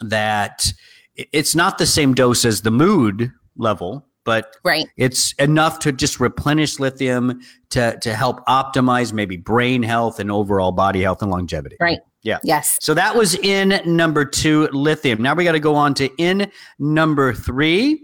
that 0.00 0.72
it's 1.16 1.54
not 1.54 1.78
the 1.78 1.86
same 1.86 2.14
dose 2.14 2.44
as 2.44 2.62
the 2.62 2.70
mood 2.70 3.32
level, 3.56 4.05
but 4.26 4.56
right. 4.64 4.86
it's 4.98 5.32
enough 5.34 5.78
to 5.78 5.92
just 5.92 6.20
replenish 6.20 6.78
lithium 6.78 7.40
to, 7.70 7.96
to 8.00 8.14
help 8.14 8.44
optimize 8.46 9.12
maybe 9.12 9.38
brain 9.38 9.82
health 9.82 10.20
and 10.20 10.30
overall 10.30 10.72
body 10.72 11.00
health 11.00 11.22
and 11.22 11.30
longevity. 11.30 11.76
Right. 11.80 12.00
Yeah. 12.22 12.38
Yes. 12.42 12.76
So 12.82 12.92
that 12.94 13.14
was 13.14 13.36
in 13.36 13.80
number 13.86 14.24
two, 14.24 14.66
lithium. 14.72 15.22
Now 15.22 15.34
we 15.34 15.44
got 15.44 15.52
to 15.52 15.60
go 15.60 15.76
on 15.76 15.94
to 15.94 16.10
in 16.18 16.50
number 16.78 17.32
three. 17.32 18.02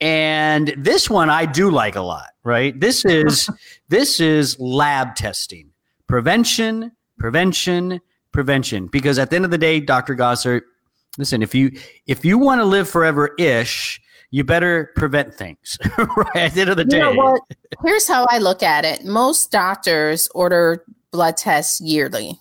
And 0.00 0.72
this 0.78 1.10
one 1.10 1.28
I 1.28 1.44
do 1.44 1.70
like 1.70 1.96
a 1.96 2.00
lot, 2.00 2.28
right? 2.44 2.78
This 2.78 3.04
is 3.04 3.50
this 3.88 4.20
is 4.20 4.58
lab 4.60 5.16
testing. 5.16 5.70
Prevention, 6.06 6.92
prevention, 7.18 8.00
prevention. 8.30 8.86
Because 8.86 9.18
at 9.18 9.30
the 9.30 9.36
end 9.36 9.44
of 9.44 9.50
the 9.50 9.58
day, 9.58 9.80
Dr. 9.80 10.14
Gossard, 10.14 10.60
listen, 11.18 11.42
if 11.42 11.54
you 11.54 11.72
if 12.06 12.24
you 12.24 12.38
want 12.38 12.60
to 12.60 12.64
live 12.64 12.88
forever 12.88 13.34
ish, 13.38 14.00
you 14.34 14.42
better 14.42 14.90
prevent 14.96 15.32
things. 15.32 15.78
right 15.98 16.36
at 16.36 16.54
the 16.54 16.62
end 16.62 16.70
of 16.70 16.76
the 16.76 16.82
you 16.82 16.90
day. 16.90 17.56
Here's 17.84 18.08
how 18.08 18.26
I 18.30 18.38
look 18.38 18.64
at 18.64 18.84
it. 18.84 19.04
Most 19.04 19.52
doctors 19.52 20.28
order 20.34 20.84
blood 21.12 21.36
tests 21.36 21.80
yearly 21.80 22.40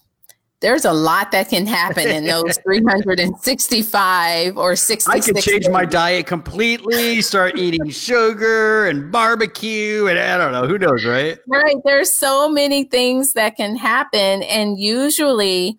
there's 0.64 0.86
a 0.86 0.94
lot 0.94 1.32
that 1.34 1.50
can 1.50 1.68
happen 1.68 2.08
in 2.08 2.24
those 2.24 2.58
365 2.64 4.58
or 4.58 4.78
60 4.78 5.12
I 5.12 5.20
could 5.20 5.36
change 5.36 5.66
days. 5.66 5.70
my 5.70 5.84
diet 5.84 6.26
completely, 6.26 7.22
start 7.22 7.58
eating 7.58 7.90
sugar 7.90 8.88
and 8.88 9.12
barbecue, 9.12 10.08
and 10.08 10.18
I 10.18 10.38
don't 10.38 10.54
know, 10.54 10.66
who 10.66 10.78
knows, 10.78 11.04
right? 11.04 11.38
Right. 11.50 11.76
There's 11.84 12.10
so 12.10 12.48
many 12.48 12.86
things 12.86 13.34
that 13.34 13.58
can 13.58 13.76
happen. 13.76 14.42
And 14.44 14.80
usually, 14.80 15.78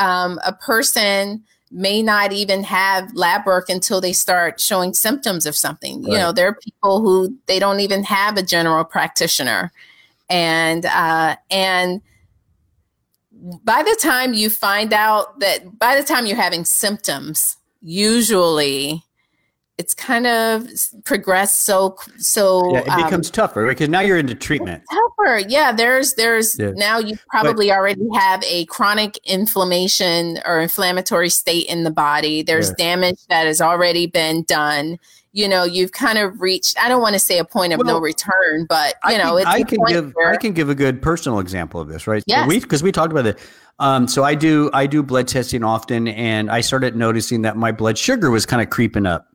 um, 0.00 0.40
a 0.44 0.52
person 0.52 1.44
may 1.74 2.02
not 2.02 2.32
even 2.32 2.62
have 2.62 3.12
lab 3.14 3.44
work 3.44 3.68
until 3.68 4.00
they 4.00 4.12
start 4.12 4.60
showing 4.60 4.94
symptoms 4.94 5.44
of 5.44 5.56
something. 5.56 6.02
Right. 6.02 6.12
You 6.12 6.18
know, 6.18 6.32
there 6.32 6.48
are 6.48 6.54
people 6.54 7.00
who 7.00 7.36
they 7.46 7.58
don't 7.58 7.80
even 7.80 8.04
have 8.04 8.36
a 8.36 8.42
general 8.42 8.84
practitioner. 8.84 9.72
And, 10.30 10.86
uh, 10.86 11.36
and, 11.50 12.00
by 13.62 13.82
the 13.82 13.96
time 14.00 14.32
you 14.32 14.48
find 14.48 14.94
out 14.94 15.40
that 15.40 15.78
by 15.78 16.00
the 16.00 16.02
time 16.02 16.24
you're 16.24 16.36
having 16.36 16.64
symptoms, 16.64 17.58
usually 17.82 19.04
it's 19.76 19.92
kind 19.92 20.26
of 20.26 20.66
progressed 21.04 21.64
so 21.64 21.96
so 22.16 22.72
yeah, 22.72 22.80
it 22.80 22.88
um, 22.88 23.02
becomes 23.02 23.30
tougher 23.30 23.66
because 23.66 23.88
now 23.88 24.00
you're 24.00 24.18
into 24.18 24.34
treatment 24.34 24.82
tougher 25.24 25.38
yeah 25.48 25.72
there's 25.72 26.14
there's 26.14 26.58
yeah. 26.58 26.70
now 26.74 26.98
you 26.98 27.16
probably 27.28 27.68
but, 27.68 27.76
already 27.76 28.06
have 28.14 28.42
a 28.44 28.64
chronic 28.66 29.18
inflammation 29.24 30.38
or 30.44 30.60
inflammatory 30.60 31.30
state 31.30 31.66
in 31.66 31.84
the 31.84 31.90
body. 31.90 32.42
There's 32.42 32.68
yeah. 32.70 32.74
damage 32.86 33.26
that 33.28 33.46
has 33.46 33.60
already 33.60 34.06
been 34.06 34.42
done. 34.44 34.98
You 35.32 35.48
know 35.48 35.64
you've 35.64 35.90
kind 35.90 36.16
of 36.18 36.40
reached 36.40 36.78
i 36.78 36.88
don't 36.88 37.02
want 37.02 37.14
to 37.14 37.18
say 37.18 37.38
a 37.38 37.44
point 37.44 37.72
of 37.72 37.78
well, 37.78 37.96
no 37.96 38.00
return 38.00 38.66
but 38.68 38.94
you 39.08 39.14
I 39.14 39.16
know 39.16 39.36
can, 39.36 39.46
i 39.48 39.62
can 39.64 39.80
give 39.88 40.12
where, 40.12 40.30
i 40.30 40.36
can 40.36 40.52
give 40.52 40.70
a 40.70 40.76
good 40.76 41.02
personal 41.02 41.40
example 41.40 41.80
of 41.80 41.88
this 41.88 42.06
right? 42.06 42.22
Yes. 42.28 42.46
we 42.46 42.60
because 42.60 42.84
we 42.84 42.92
talked 42.92 43.10
about 43.10 43.26
it. 43.26 43.40
Um, 43.80 44.06
so 44.06 44.22
i 44.22 44.36
do 44.36 44.70
i 44.72 44.86
do 44.86 45.02
blood 45.02 45.26
testing 45.26 45.64
often 45.64 46.06
and 46.06 46.52
i 46.52 46.60
started 46.60 46.94
noticing 46.94 47.42
that 47.42 47.56
my 47.56 47.72
blood 47.72 47.98
sugar 47.98 48.30
was 48.30 48.46
kind 48.46 48.62
of 48.62 48.70
creeping 48.70 49.06
up 49.06 49.26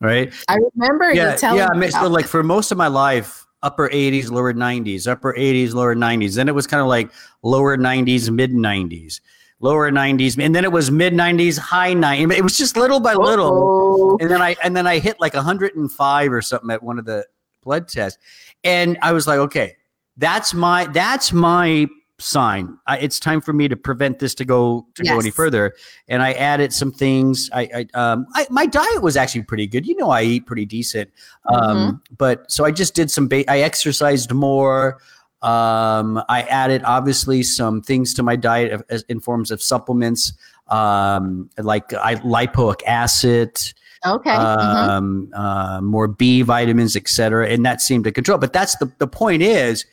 right? 0.00 0.32
I 0.48 0.58
remember 0.74 1.12
yeah, 1.12 1.32
you 1.32 1.38
telling 1.38 1.58
yeah 1.58 1.68
me 1.78 1.90
so 1.90 2.08
like 2.08 2.26
for 2.26 2.42
most 2.42 2.72
of 2.72 2.78
my 2.78 2.88
life 2.88 3.43
upper 3.64 3.88
80s 3.88 4.30
lower 4.30 4.52
90s 4.52 5.10
upper 5.10 5.34
80s 5.34 5.72
lower 5.72 5.96
90s 5.96 6.36
then 6.36 6.48
it 6.48 6.54
was 6.54 6.66
kind 6.66 6.80
of 6.80 6.86
like 6.86 7.10
lower 7.42 7.76
90s 7.76 8.30
mid 8.30 8.52
90s 8.52 9.20
lower 9.60 9.90
90s 9.90 10.38
and 10.38 10.54
then 10.54 10.64
it 10.64 10.70
was 10.70 10.90
mid 10.90 11.14
90s 11.14 11.58
high 11.58 11.94
90s 11.94 12.36
it 12.36 12.42
was 12.42 12.58
just 12.58 12.76
little 12.76 13.00
by 13.00 13.14
little. 13.14 13.48
Uh-oh. 13.48 14.18
and 14.20 14.30
then 14.30 14.42
i 14.42 14.54
and 14.62 14.76
then 14.76 14.86
i 14.86 14.98
hit 14.98 15.18
like 15.18 15.34
105 15.34 16.32
or 16.32 16.42
something 16.42 16.70
at 16.70 16.82
one 16.82 16.98
of 16.98 17.06
the 17.06 17.26
blood 17.62 17.88
tests. 17.88 18.18
And 18.62 18.98
i 19.02 19.12
was 19.12 19.26
like 19.26 19.38
okay 19.38 19.76
that's 20.18 20.54
my 20.54 20.86
that's 20.86 21.32
my 21.32 21.88
sign 22.20 22.78
I, 22.86 22.98
it's 22.98 23.18
time 23.18 23.40
for 23.40 23.52
me 23.52 23.66
to 23.66 23.76
prevent 23.76 24.20
this 24.20 24.34
to 24.36 24.44
go 24.44 24.86
to 24.94 25.04
yes. 25.04 25.12
go 25.12 25.18
any 25.18 25.30
further 25.30 25.74
and 26.06 26.22
i 26.22 26.32
added 26.32 26.72
some 26.72 26.92
things 26.92 27.50
i, 27.52 27.62
I 27.62 27.86
um 27.94 28.26
I, 28.34 28.46
my 28.50 28.66
diet 28.66 29.02
was 29.02 29.16
actually 29.16 29.42
pretty 29.42 29.66
good 29.66 29.84
you 29.84 29.96
know 29.96 30.10
i 30.10 30.22
eat 30.22 30.46
pretty 30.46 30.64
decent 30.64 31.10
um 31.52 31.58
mm-hmm. 31.58 32.14
but 32.16 32.50
so 32.50 32.64
i 32.64 32.70
just 32.70 32.94
did 32.94 33.10
some 33.10 33.26
ba- 33.26 33.50
i 33.50 33.60
exercised 33.60 34.32
more 34.32 35.00
um, 35.44 36.22
I 36.30 36.42
added 36.48 36.82
obviously 36.84 37.42
some 37.42 37.82
things 37.82 38.14
to 38.14 38.22
my 38.22 38.34
diet 38.34 38.80
in 39.10 39.20
forms 39.20 39.50
of 39.50 39.60
supplements, 39.60 40.32
um, 40.68 41.50
like 41.58 41.92
I, 41.92 42.14
lipoic 42.16 42.80
acid. 42.86 43.60
Okay. 44.06 44.30
Um, 44.30 45.28
mm-hmm. 45.28 45.34
uh, 45.34 45.80
more 45.82 46.08
B 46.08 46.40
vitamins, 46.40 46.96
etc., 46.96 47.48
and 47.48 47.64
that 47.66 47.82
seemed 47.82 48.04
to 48.04 48.12
control. 48.12 48.38
But 48.38 48.54
that's 48.54 48.76
the 48.76 48.90
the 48.98 49.06
point 49.06 49.42
is, 49.42 49.84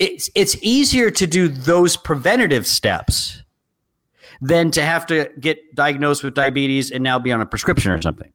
it's 0.00 0.30
it's 0.34 0.56
easier 0.62 1.10
to 1.10 1.26
do 1.26 1.46
those 1.46 1.96
preventative 1.96 2.66
steps 2.66 3.42
than 4.40 4.70
to 4.72 4.82
have 4.82 5.06
to 5.06 5.30
get 5.38 5.74
diagnosed 5.74 6.24
with 6.24 6.34
diabetes 6.34 6.90
and 6.90 7.04
now 7.04 7.18
be 7.18 7.30
on 7.30 7.40
a 7.40 7.46
prescription 7.46 7.92
or 7.92 8.00
something. 8.00 8.32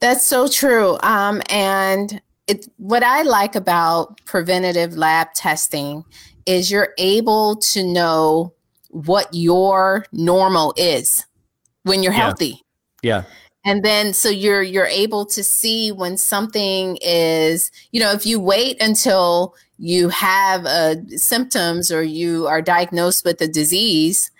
That's 0.00 0.26
so 0.26 0.48
true. 0.48 0.98
Um, 1.02 1.40
and 1.48 2.20
it, 2.48 2.66
what 2.76 3.04
I 3.04 3.22
like 3.22 3.54
about 3.54 4.20
preventative 4.24 4.96
lab 4.96 5.32
testing 5.34 6.04
is 6.44 6.70
you're 6.70 6.92
able 6.98 7.56
to 7.56 7.84
know 7.84 8.52
what 8.90 9.28
your 9.32 10.06
normal 10.12 10.74
is 10.76 11.24
when 11.84 12.02
you're 12.02 12.12
yeah. 12.12 12.20
healthy. 12.20 12.62
Yeah. 13.02 13.22
And 13.64 13.82
then 13.82 14.12
so 14.12 14.28
you're 14.28 14.62
you're 14.62 14.86
able 14.86 15.24
to 15.26 15.42
see 15.42 15.90
when 15.90 16.16
something 16.18 16.98
is, 17.00 17.70
you 17.92 18.00
know, 18.00 18.12
if 18.12 18.26
you 18.26 18.38
wait 18.38 18.80
until 18.82 19.54
you 19.78 20.10
have 20.10 20.66
uh, 20.66 20.96
symptoms 21.16 21.90
or 21.90 22.02
you 22.02 22.46
are 22.46 22.60
diagnosed 22.62 23.24
with 23.24 23.40
a 23.40 23.48
disease 23.48 24.30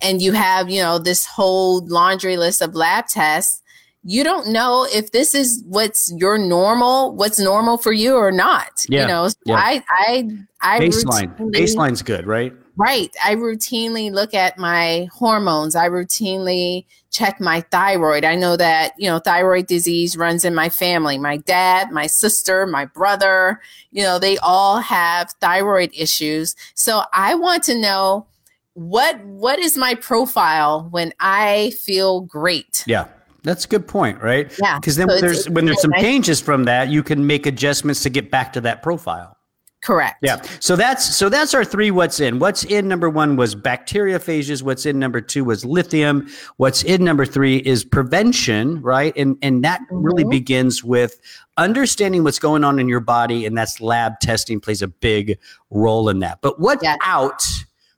and 0.00 0.20
you 0.20 0.32
have, 0.32 0.68
you 0.68 0.82
know, 0.82 0.98
this 0.98 1.26
whole 1.26 1.86
laundry 1.86 2.36
list 2.36 2.60
of 2.60 2.74
lab 2.74 3.06
tests, 3.06 3.62
you 4.04 4.24
don't 4.24 4.48
know 4.48 4.86
if 4.92 5.12
this 5.12 5.34
is 5.34 5.62
what's 5.66 6.12
your 6.16 6.36
normal, 6.36 7.14
what's 7.14 7.38
normal 7.38 7.78
for 7.78 7.92
you 7.92 8.16
or 8.16 8.32
not. 8.32 8.84
Yeah, 8.88 9.02
you 9.02 9.06
know, 9.06 9.28
yeah. 9.46 9.54
I, 9.54 9.84
I, 9.90 10.28
I 10.60 10.80
baseline. 10.80 11.36
Baseline's 11.38 12.02
good, 12.02 12.26
right? 12.26 12.52
Right. 12.76 13.14
I 13.22 13.34
routinely 13.34 14.10
look 14.10 14.32
at 14.32 14.56
my 14.56 15.08
hormones. 15.12 15.76
I 15.76 15.88
routinely 15.88 16.86
check 17.10 17.40
my 17.40 17.60
thyroid. 17.70 18.24
I 18.24 18.34
know 18.34 18.56
that, 18.56 18.94
you 18.96 19.08
know, 19.08 19.18
thyroid 19.18 19.66
disease 19.66 20.16
runs 20.16 20.44
in 20.44 20.54
my 20.54 20.70
family. 20.70 21.18
My 21.18 21.36
dad, 21.36 21.90
my 21.90 22.06
sister, 22.06 22.66
my 22.66 22.86
brother, 22.86 23.60
you 23.90 24.02
know, 24.02 24.18
they 24.18 24.38
all 24.38 24.78
have 24.80 25.32
thyroid 25.40 25.90
issues. 25.94 26.56
So 26.74 27.02
I 27.12 27.34
want 27.34 27.62
to 27.64 27.78
know 27.78 28.26
what 28.74 29.22
what 29.24 29.58
is 29.58 29.76
my 29.76 29.94
profile 29.94 30.88
when 30.90 31.12
I 31.20 31.72
feel 31.78 32.22
great? 32.22 32.84
Yeah. 32.86 33.08
That's 33.44 33.64
a 33.64 33.68
good 33.68 33.88
point, 33.88 34.22
right? 34.22 34.52
Yeah. 34.62 34.78
Because 34.78 34.96
then 34.96 35.08
So 35.08 35.14
when 35.14 35.20
there's 35.20 35.50
when 35.50 35.64
there's 35.66 35.82
some 35.82 35.92
changes 35.92 36.40
from 36.40 36.64
that, 36.64 36.88
you 36.88 37.02
can 37.02 37.26
make 37.26 37.44
adjustments 37.44 38.02
to 38.04 38.10
get 38.10 38.30
back 38.30 38.52
to 38.54 38.60
that 38.62 38.82
profile. 38.82 39.36
Correct. 39.82 40.18
Yeah. 40.22 40.40
So 40.60 40.76
that's 40.76 41.16
so 41.16 41.28
that's 41.28 41.54
our 41.54 41.64
three 41.64 41.90
what's 41.90 42.20
in. 42.20 42.38
What's 42.38 42.62
in 42.62 42.86
number 42.86 43.10
one 43.10 43.34
was 43.36 43.56
bacteriophages. 43.56 44.62
What's 44.62 44.86
in 44.86 45.00
number 45.00 45.20
two 45.20 45.44
was 45.44 45.64
lithium. 45.64 46.28
What's 46.56 46.84
in 46.84 47.04
number 47.04 47.26
three 47.26 47.56
is 47.56 47.84
prevention, 47.84 48.80
right? 48.80 49.12
And 49.16 49.36
and 49.42 49.64
that 49.64 49.80
really 49.90 50.22
Mhm. 50.24 50.30
begins 50.30 50.84
with 50.84 51.18
understanding 51.56 52.22
what's 52.22 52.38
going 52.38 52.62
on 52.62 52.78
in 52.78 52.88
your 52.88 53.00
body, 53.00 53.44
and 53.44 53.58
that's 53.58 53.80
lab 53.80 54.20
testing 54.20 54.60
plays 54.60 54.82
a 54.82 54.88
big 54.88 55.36
role 55.70 56.08
in 56.08 56.20
that. 56.20 56.38
But 56.42 56.60
what's 56.60 56.84
Yes. 56.84 56.98
out 57.04 57.42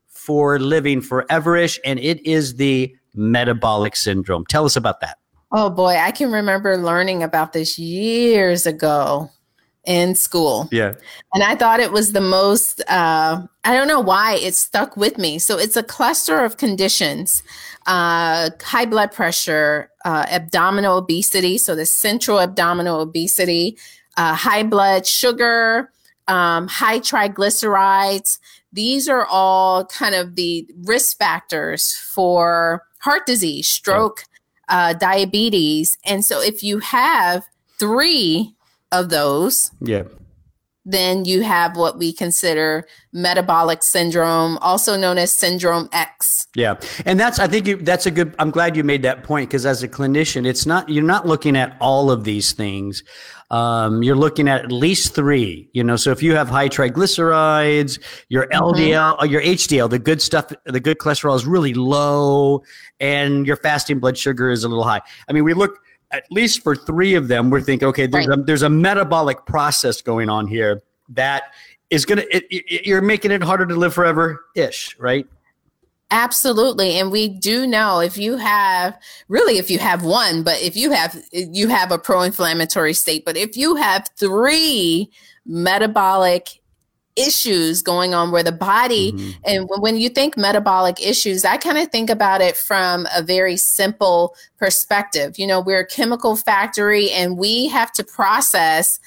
for 0.08 0.58
living 0.58 1.02
foreverish, 1.02 1.78
and 1.84 1.98
it 1.98 2.24
is 2.26 2.54
the 2.56 2.94
metabolic 3.14 3.94
syndrome. 3.94 4.46
Tell 4.46 4.64
us 4.64 4.74
about 4.74 5.00
that. 5.00 5.18
Oh 5.52 5.68
boy, 5.68 5.96
I 5.96 6.12
can 6.12 6.32
remember 6.32 6.78
learning 6.78 7.22
about 7.22 7.52
this 7.52 7.78
years 7.78 8.66
ago 8.66 9.30
in 9.86 10.14
school. 10.14 10.68
Yeah. 10.72 10.94
And 11.34 11.42
I 11.42 11.56
thought 11.56 11.80
it 11.80 11.92
was 11.92 12.12
the 12.12 12.20
most, 12.20 12.80
uh, 12.88 13.46
I 13.64 13.74
don't 13.74 13.88
know 13.88 14.00
why 14.00 14.36
it 14.36 14.54
stuck 14.54 14.96
with 14.96 15.18
me. 15.18 15.38
So 15.38 15.58
it's 15.58 15.76
a 15.76 15.82
cluster 15.82 16.44
of 16.44 16.56
conditions 16.56 17.42
uh, 17.86 18.50
high 18.62 18.86
blood 18.86 19.12
pressure, 19.12 19.90
uh, 20.04 20.26
abdominal 20.30 20.98
obesity, 20.98 21.58
so 21.58 21.74
the 21.74 21.86
central 21.86 22.40
abdominal 22.40 23.00
obesity, 23.00 23.76
uh, 24.16 24.34
high 24.34 24.62
blood 24.62 25.06
sugar, 25.06 25.90
um, 26.28 26.66
high 26.68 26.98
triglycerides. 26.98 28.38
These 28.72 29.08
are 29.08 29.26
all 29.26 29.84
kind 29.86 30.14
of 30.14 30.34
the 30.34 30.68
risk 30.84 31.18
factors 31.18 31.94
for 31.94 32.82
heart 33.00 33.26
disease, 33.26 33.68
stroke, 33.68 34.24
uh, 34.68 34.94
diabetes. 34.94 35.98
And 36.04 36.24
so 36.24 36.40
if 36.40 36.62
you 36.62 36.78
have 36.78 37.44
three 37.78 38.54
of 38.92 39.08
those, 39.10 39.70
Yeah. 39.80 40.02
then 40.84 41.24
you 41.24 41.42
have 41.42 41.76
what 41.76 41.98
we 41.98 42.12
consider 42.12 42.86
metabolic 43.12 43.82
syndrome, 43.82 44.58
also 44.58 44.96
known 44.96 45.16
as 45.18 45.32
syndrome 45.32 45.88
X. 45.92 46.46
Yeah, 46.54 46.74
and 47.06 47.18
that's 47.18 47.38
I 47.38 47.46
think 47.48 47.66
you, 47.66 47.76
that's 47.78 48.06
a 48.06 48.10
good. 48.10 48.34
I'm 48.38 48.50
glad 48.50 48.76
you 48.76 48.84
made 48.84 49.02
that 49.02 49.24
point 49.24 49.48
because 49.48 49.66
as 49.66 49.82
a 49.82 49.88
clinician, 49.88 50.46
it's 50.46 50.66
not 50.66 50.88
you're 50.88 51.02
not 51.02 51.26
looking 51.26 51.56
at 51.56 51.76
all 51.80 52.10
of 52.10 52.22
these 52.24 52.52
things. 52.52 53.02
Um, 53.50 54.02
you're 54.02 54.16
looking 54.16 54.48
at 54.48 54.64
at 54.64 54.72
least 54.72 55.14
three. 55.14 55.68
You 55.72 55.82
know, 55.84 55.96
so 55.96 56.10
if 56.12 56.22
you 56.22 56.34
have 56.36 56.48
high 56.48 56.68
triglycerides, 56.68 57.98
your 58.28 58.46
LDL, 58.48 59.16
or 59.20 59.26
your 59.26 59.42
HDL, 59.42 59.88
the 59.90 59.98
good 59.98 60.20
stuff, 60.22 60.52
the 60.64 60.80
good 60.80 60.98
cholesterol 60.98 61.34
is 61.34 61.44
really 61.46 61.74
low, 61.74 62.62
and 63.00 63.46
your 63.46 63.56
fasting 63.56 63.98
blood 64.00 64.16
sugar 64.18 64.50
is 64.50 64.64
a 64.64 64.68
little 64.68 64.84
high. 64.84 65.00
I 65.28 65.32
mean, 65.32 65.44
we 65.44 65.54
look 65.54 65.78
at 66.10 66.24
least 66.30 66.62
for 66.62 66.76
three 66.76 67.14
of 67.14 67.28
them. 67.28 67.50
We're 67.50 67.60
thinking, 67.60 67.88
okay, 67.88 68.06
there's 68.06 68.26
Right. 68.26 68.38
a, 68.38 68.42
there's 68.42 68.62
a 68.62 68.70
metabolic 68.70 69.44
process 69.46 70.00
going 70.02 70.28
on 70.28 70.46
here 70.46 70.82
that 71.10 71.44
is 71.90 72.04
gonna. 72.04 72.24
It, 72.30 72.46
it, 72.50 72.86
you're 72.86 73.02
making 73.02 73.30
it 73.30 73.42
harder 73.42 73.66
to 73.66 73.74
live 73.74 73.94
forever, 73.94 74.44
ish, 74.54 74.96
right? 74.98 75.26
Absolutely. 76.10 76.98
And 76.98 77.10
we 77.10 77.28
do 77.28 77.66
know 77.66 77.98
if 78.00 78.16
you 78.16 78.36
have 78.36 78.96
really 79.28 79.58
if 79.58 79.70
you 79.70 79.78
have 79.78 80.04
one, 80.04 80.42
but 80.42 80.60
if 80.60 80.76
you 80.76 80.92
have 80.92 81.20
you 81.32 81.68
have 81.68 81.90
a 81.90 81.98
pro-inflammatory 81.98 82.92
state, 82.94 83.24
but 83.24 83.36
if 83.36 83.56
you 83.56 83.74
have 83.74 84.08
three 84.16 85.10
metabolic 85.46 86.60
issues 87.16 87.82
going 87.82 88.14
on 88.14 88.30
where 88.30 88.42
the 88.42 88.52
body 88.52 89.12
Mhm. 89.12 89.34
and 89.44 89.68
when- 89.68 89.80
when 89.80 89.96
you 89.96 90.08
think 90.08 90.36
metabolic 90.36 91.00
issues, 91.00 91.44
I 91.44 91.56
kind 91.56 91.78
of 91.78 91.90
think 91.90 92.10
about 92.10 92.40
it 92.40 92.56
from 92.56 93.06
a 93.14 93.22
very 93.22 93.56
simple 93.56 94.34
perspective. 94.58 95.38
You 95.38 95.46
know, 95.46 95.60
we're 95.60 95.80
a 95.80 95.86
chemical 95.86 96.36
factory 96.36 97.10
and 97.10 97.36
we 97.36 97.68
have 97.68 97.92
to 97.92 98.04
process 98.04 98.98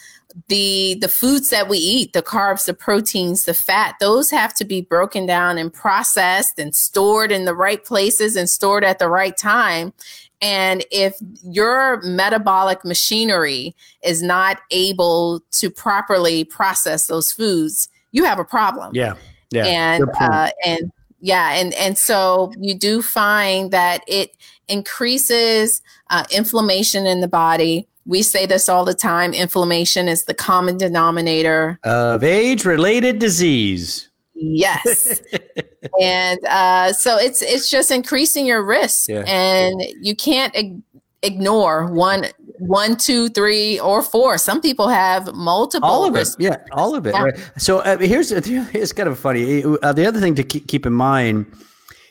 the 0.50 0.96
the 1.02 1.10
foods 1.10 1.50
that 1.50 1.68
we 1.68 1.80
eat, 1.80 2.14
the 2.14 2.22
carbs, 2.22 2.66
the 2.66 2.74
proteins, 2.74 3.46
the 3.46 3.56
fat, 3.56 3.96
those 4.00 4.30
have 4.30 4.54
to 4.54 4.66
be 4.66 4.82
broken 4.82 5.26
down 5.26 5.58
and 5.58 5.74
processed 5.74 6.60
and 6.60 6.76
stored 6.76 7.32
in 7.32 7.46
the 7.46 7.56
right 7.56 7.84
places 7.84 8.36
and 8.36 8.48
stored 8.48 8.84
at 8.84 9.00
the 9.00 9.10
right 9.10 9.36
time. 9.36 9.94
And 10.40 10.86
if 10.92 11.16
your 11.44 12.00
metabolic 12.04 12.86
machinery 12.86 13.76
is 14.04 14.22
not 14.22 14.60
able 14.70 15.42
to 15.54 15.72
properly 15.72 16.44
process 16.44 17.08
those 17.08 17.32
foods, 17.32 17.90
you 18.18 18.24
have 18.26 18.40
a 18.40 18.46
problem 18.58 18.90
Yeah, 18.94 19.14
yeah. 19.52 19.66
and 19.66 20.04
uh, 20.20 20.50
and 20.66 20.92
yeah 21.20 21.54
and 21.60 21.74
and 21.76 21.98
so 21.98 22.52
you 22.60 22.74
do 22.78 23.02
find 23.02 23.72
that 23.72 24.00
it 24.08 24.30
increases 24.68 25.82
uh, 26.10 26.24
inflammation 26.32 27.06
in 27.06 27.22
the 27.22 27.28
body 27.28 27.88
we 28.06 28.22
say 28.24 28.46
this 28.46 28.70
all 28.70 28.86
the 28.86 28.94
time 28.94 29.34
inflammation 29.34 30.08
is 30.08 30.24
the 30.26 30.34
common 30.34 30.78
denominator 30.78 31.78
of 31.84 32.24
age-related 32.24 33.20
disease. 33.20 34.10
yes 34.34 35.22
and 36.02 36.40
uh, 36.46 36.94
so 36.94 37.18
it's 37.18 37.42
it's 37.42 37.70
just 37.70 37.92
increasing 37.92 38.46
your 38.46 38.64
risk 38.64 39.10
Yeah. 39.10 39.24
and 39.28 39.82
you 40.02 40.16
can't 40.16 40.56
ig- 40.56 40.82
ignore 41.24 41.88
one 41.92 42.26
one 42.60 42.96
two 42.98 43.30
three 43.30 43.80
or 43.80 44.02
four 44.02 44.38
some 44.38 44.62
people 44.62 44.88
have 44.88 45.34
multiple 45.36 45.88
all 45.88 46.06
of 46.06 46.16
it, 46.16 46.28
yeah, 46.40 46.58
all 46.72 46.96
of 46.96 47.06
it. 47.06 47.14
Yeah. 47.14 47.24
Right. 47.24 47.52
So 47.58 47.80
uh, 47.80 47.98
here's 47.98 48.32
it's 48.32 48.94
kind 48.94 49.10
of 49.10 49.20
funny. 49.20 49.64
Uh, 49.64 49.94
the 49.94 50.06
other 50.06 50.20
thing 50.20 50.36
to 50.36 50.44
keep, 50.44 50.68
keep 50.68 50.86
in 50.86 50.94
mind. 50.94 51.46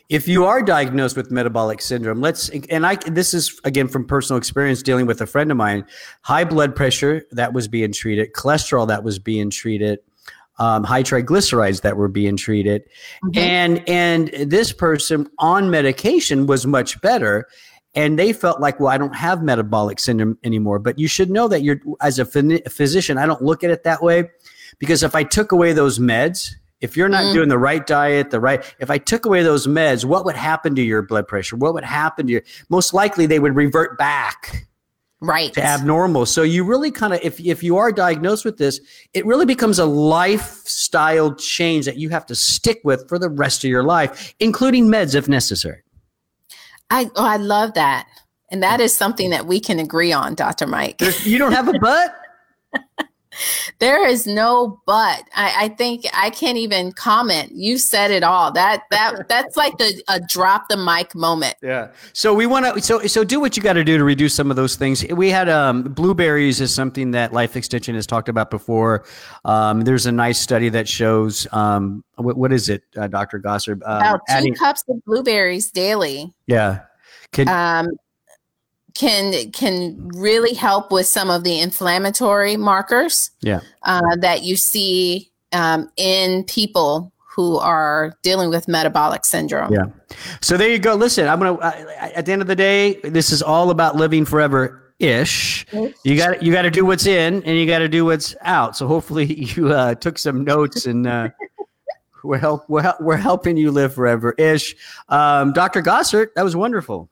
If 0.09 0.29
you 0.29 0.45
are 0.45 0.63
diagnosed 0.63 1.17
with 1.17 1.33
metabolic 1.33 1.81
syndrome, 1.83 2.21
let's 2.21 2.49
and 2.71 2.87
I 2.87 2.95
this 2.95 3.35
is 3.35 3.61
again 3.65 3.89
from 3.89 4.07
personal 4.07 4.39
experience 4.39 4.81
dealing 4.81 5.07
with 5.07 5.21
a 5.21 5.27
friend 5.27 5.51
of 5.51 5.57
mine, 5.57 5.85
high 6.23 6.45
blood 6.45 6.77
pressure 6.77 7.25
that 7.33 7.53
was 7.53 7.67
being 7.67 7.93
treated, 7.93 8.33
cholesterol 8.33 8.87
that 8.87 9.03
was 9.03 9.19
being 9.19 9.51
treated, 9.51 9.99
um, 10.61 10.85
high 10.85 11.03
triglycerides 11.03 11.81
that 11.81 11.97
were 11.97 12.07
being 12.07 12.37
treated, 12.37 12.85
Mhm. 13.25 13.37
and 13.37 13.89
and 13.89 14.29
this 14.49 14.73
person 14.73 15.29
on 15.41 15.71
medication 15.71 16.47
was 16.47 16.69
much 16.69 17.01
better 17.01 17.49
and 17.97 18.19
they 18.19 18.33
felt 18.33 18.61
like 18.61 18.79
well 18.79 18.89
i 18.89 18.99
don't 18.99 19.17
have 19.17 19.43
metabolic 19.43 19.99
syndrome 19.99 20.39
anymore 20.45 20.79
but 20.79 20.99
you 20.99 21.09
should 21.09 21.31
know 21.31 21.49
that 21.49 21.63
you're 21.63 21.81
as 22.01 22.19
a 22.19 22.25
phy- 22.25 22.63
physician 22.69 23.19
i 23.19 23.27
don't 23.27 23.43
look 23.43 23.65
at 23.65 23.71
it 23.71 23.83
that 23.83 24.03
way 24.03 24.31
because 24.79 25.03
if 25.03 25.15
i 25.15 25.23
took 25.25 25.51
away 25.53 25.73
those 25.73 25.99
meds 25.99 26.51
if 26.81 26.97
you're 26.97 27.09
not 27.09 27.25
Mm. 27.25 27.33
doing 27.33 27.49
the 27.49 27.59
right 27.59 27.87
diet 27.87 28.31
the 28.31 28.39
right 28.41 28.63
if 28.79 28.91
i 28.91 28.99
took 28.99 29.25
away 29.27 29.43
those 29.43 29.67
meds 29.67 30.05
what 30.05 30.25
would 30.25 30.37
happen 30.37 30.75
to 30.77 30.83
your 30.83 31.03
blood 31.03 31.27
pressure 31.27 31.57
what 31.57 31.75
would 31.75 31.85
happen 31.85 32.27
to 32.27 32.33
your 32.35 32.43
most 32.69 32.93
likely 32.95 33.27
they 33.27 33.39
would 33.39 33.57
revert 33.57 33.97
back 33.99 34.67
right 35.23 35.55
to 35.55 35.63
abnormal. 35.65 36.27
So 36.27 36.43
you 36.43 36.63
really 36.63 36.91
kind 36.91 37.15
of, 37.15 37.21
if 37.23 37.41
if 37.41 37.63
you 37.63 37.79
are 37.79 37.91
diagnosed 37.91 38.45
with 38.45 38.59
this, 38.59 38.79
it 39.15 39.25
really 39.25 39.47
becomes 39.47 39.79
a 39.79 39.87
lifestyle 39.87 41.35
change 41.35 41.87
that 41.87 41.97
you 41.97 42.11
have 42.11 42.27
to 42.27 42.35
stick 42.35 42.81
with 42.85 43.09
for 43.09 43.19
the 43.19 43.31
rest 43.31 43.65
of 43.65 43.71
your 43.71 43.83
life, 43.83 44.35
including 44.41 44.89
meds 44.89 45.15
if 45.15 45.27
necessary. 45.27 45.83
I 46.91 47.11
oh, 47.17 47.25
I 47.25 47.37
love 47.37 47.75
that. 47.75 48.09
And 48.51 48.63
that 48.63 48.81
is 48.81 48.97
something 48.97 49.31
that 49.31 49.47
we 49.47 49.59
can 49.59 49.79
agree 49.79 50.13
on, 50.13 50.35
Dr. 50.35 50.67
Mike. 50.67 51.01
You 51.25 51.39
don't 51.39 51.53
have 51.53 51.69
a 51.69 51.79
butt. 51.79 52.15
There 53.79 54.07
is 54.07 54.27
no 54.27 54.81
but. 54.87 55.25
I, 55.35 55.65
I 55.65 55.69
think 55.69 56.05
I 56.15 56.31
can't 56.31 56.59
even 56.59 56.93
comment. 56.93 57.53
You 57.53 57.79
said 57.79 58.11
it 58.11 58.23
all. 58.23 58.53
That 58.53 58.83
that 58.91 59.15
that's 59.29 59.57
like 59.57 59.77
the 59.79 60.03
a 60.09 60.21
drop 60.21 60.69
the 60.69 60.77
mic 60.77 61.15
moment. 61.15 61.55
Yeah. 61.63 61.89
So 62.13 62.35
we 62.35 62.47
want 62.47 62.75
to. 62.75 62.83
So 62.83 63.01
so 63.07 63.25
do 63.25 63.41
what 63.41 63.57
you 63.57 63.63
got 63.63 63.75
to 63.75 63.85
do 63.85 63.99
to 63.99 64.05
reduce 64.05 64.35
some 64.35 64.51
of 64.51 64.57
those 64.57 64.77
things. 64.77 65.05
We 65.09 65.31
had 65.31 65.49
um, 65.49 65.83
blueberries 65.83 66.61
is 66.61 66.75
something 66.75 67.11
that 67.13 67.33
Life 67.33 67.57
Extension 67.57 67.95
has 67.95 68.07
talked 68.07 68.29
about 68.29 68.51
before. 68.51 69.05
Um, 69.45 69.83
there's 69.83 70.07
a 70.07 70.13
nice 70.13 70.39
study 70.41 70.69
that 70.71 70.89
shows 70.89 71.47
um, 71.53 72.05
what, 72.17 72.37
what 72.37 72.53
is 72.53 72.69
it, 72.69 72.83
uh, 72.97 73.07
Doctor 73.07 73.39
Gosser? 73.39 73.73
Um, 73.73 73.79
About 73.83 74.21
two 74.29 74.35
adding- 74.35 74.55
cups 74.55 74.85
of 74.89 75.05
blueberries 75.05 75.71
daily 75.71 76.33
yeah. 76.47 76.81
Can, 77.33 77.49
um, 77.49 77.89
can 78.97 79.51
can 79.53 80.09
really 80.09 80.55
help 80.55 80.91
with 80.91 81.07
some 81.07 81.31
of 81.31 81.45
the 81.45 81.61
inflammatory 81.61 82.57
markers 82.57 83.31
yeah. 83.41 83.61
uh, 83.83 84.17
that 84.17 84.43
you 84.43 84.57
see 84.57 85.31
um, 85.53 85.91
in 85.97 86.45
people 86.45 87.13
who 87.37 87.59
are 87.59 88.17
dealing 88.23 88.49
with 88.49 88.67
metabolic 88.67 89.25
syndrome. 89.25 89.73
Yeah. 89.73 89.87
So 90.41 90.57
there 90.57 90.71
you 90.71 90.79
go. 90.79 90.95
Listen, 90.95 91.29
I'm 91.29 91.39
gonna. 91.39 91.59
I, 91.59 92.13
at 92.15 92.27
the 92.27 92.33
end 92.33 92.43
of 92.43 92.49
the 92.49 92.57
day, 92.57 92.95
this 93.05 93.31
is 93.31 93.43
all 93.43 93.71
about 93.71 93.97
living 93.97 94.25
forever 94.25 94.95
ish. 94.99 95.67
You 95.73 96.17
got 96.17 96.43
you 96.43 96.53
got 96.53 96.63
to 96.63 96.71
do 96.71 96.87
what's 96.87 97.07
in, 97.07 97.43
and 97.45 97.59
you 97.59 97.67
got 97.67 97.81
to 97.81 97.89
do 97.89 98.07
what's 98.07 98.35
out. 98.41 98.77
So 98.77 98.89
hopefully 98.89 99.27
you 99.57 99.73
uh, 99.73 99.95
took 99.95 100.19
some 100.19 100.45
notes 100.45 100.87
and. 100.87 101.07
Uh, 101.07 101.29
We're 102.25 102.39
help 102.39 102.69
we're, 102.69 102.93
we're 102.99 103.17
helping 103.17 103.57
you 103.57 103.71
live 103.71 103.95
forever 103.95 104.35
ish. 104.37 104.75
Um, 105.09 105.53
Dr. 105.53 105.81
Gossard, 105.81 106.35
that 106.35 106.43
was 106.43 106.57
wonderful. 106.57 107.09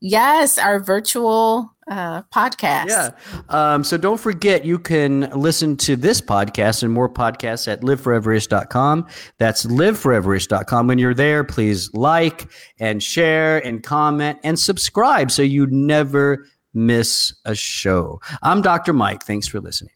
Yes, 0.00 0.58
our 0.58 0.80
virtual 0.80 1.74
uh, 1.88 2.22
podcast. 2.24 2.88
Yeah. 2.88 3.10
Um, 3.48 3.84
so 3.84 3.96
don't 3.96 4.20
forget, 4.20 4.64
you 4.64 4.78
can 4.78 5.30
listen 5.34 5.76
to 5.78 5.96
this 5.96 6.20
podcast 6.20 6.82
and 6.82 6.92
more 6.92 7.08
podcasts 7.08 7.68
at 7.68 7.82
liveforeverish.com. 7.82 9.06
That's 9.38 9.66
liveforeverish.com. 9.66 10.86
When 10.86 10.98
you're 10.98 11.14
there, 11.14 11.44
please 11.44 11.92
like 11.94 12.48
and 12.78 13.02
share 13.02 13.64
and 13.64 13.82
comment 13.82 14.38
and 14.44 14.58
subscribe 14.58 15.30
so 15.30 15.42
you 15.42 15.66
never 15.66 16.46
miss 16.74 17.34
a 17.44 17.54
show. 17.54 18.20
I'm 18.42 18.62
Dr. 18.62 18.92
Mike. 18.92 19.22
Thanks 19.22 19.46
for 19.46 19.60
listening. 19.60 19.93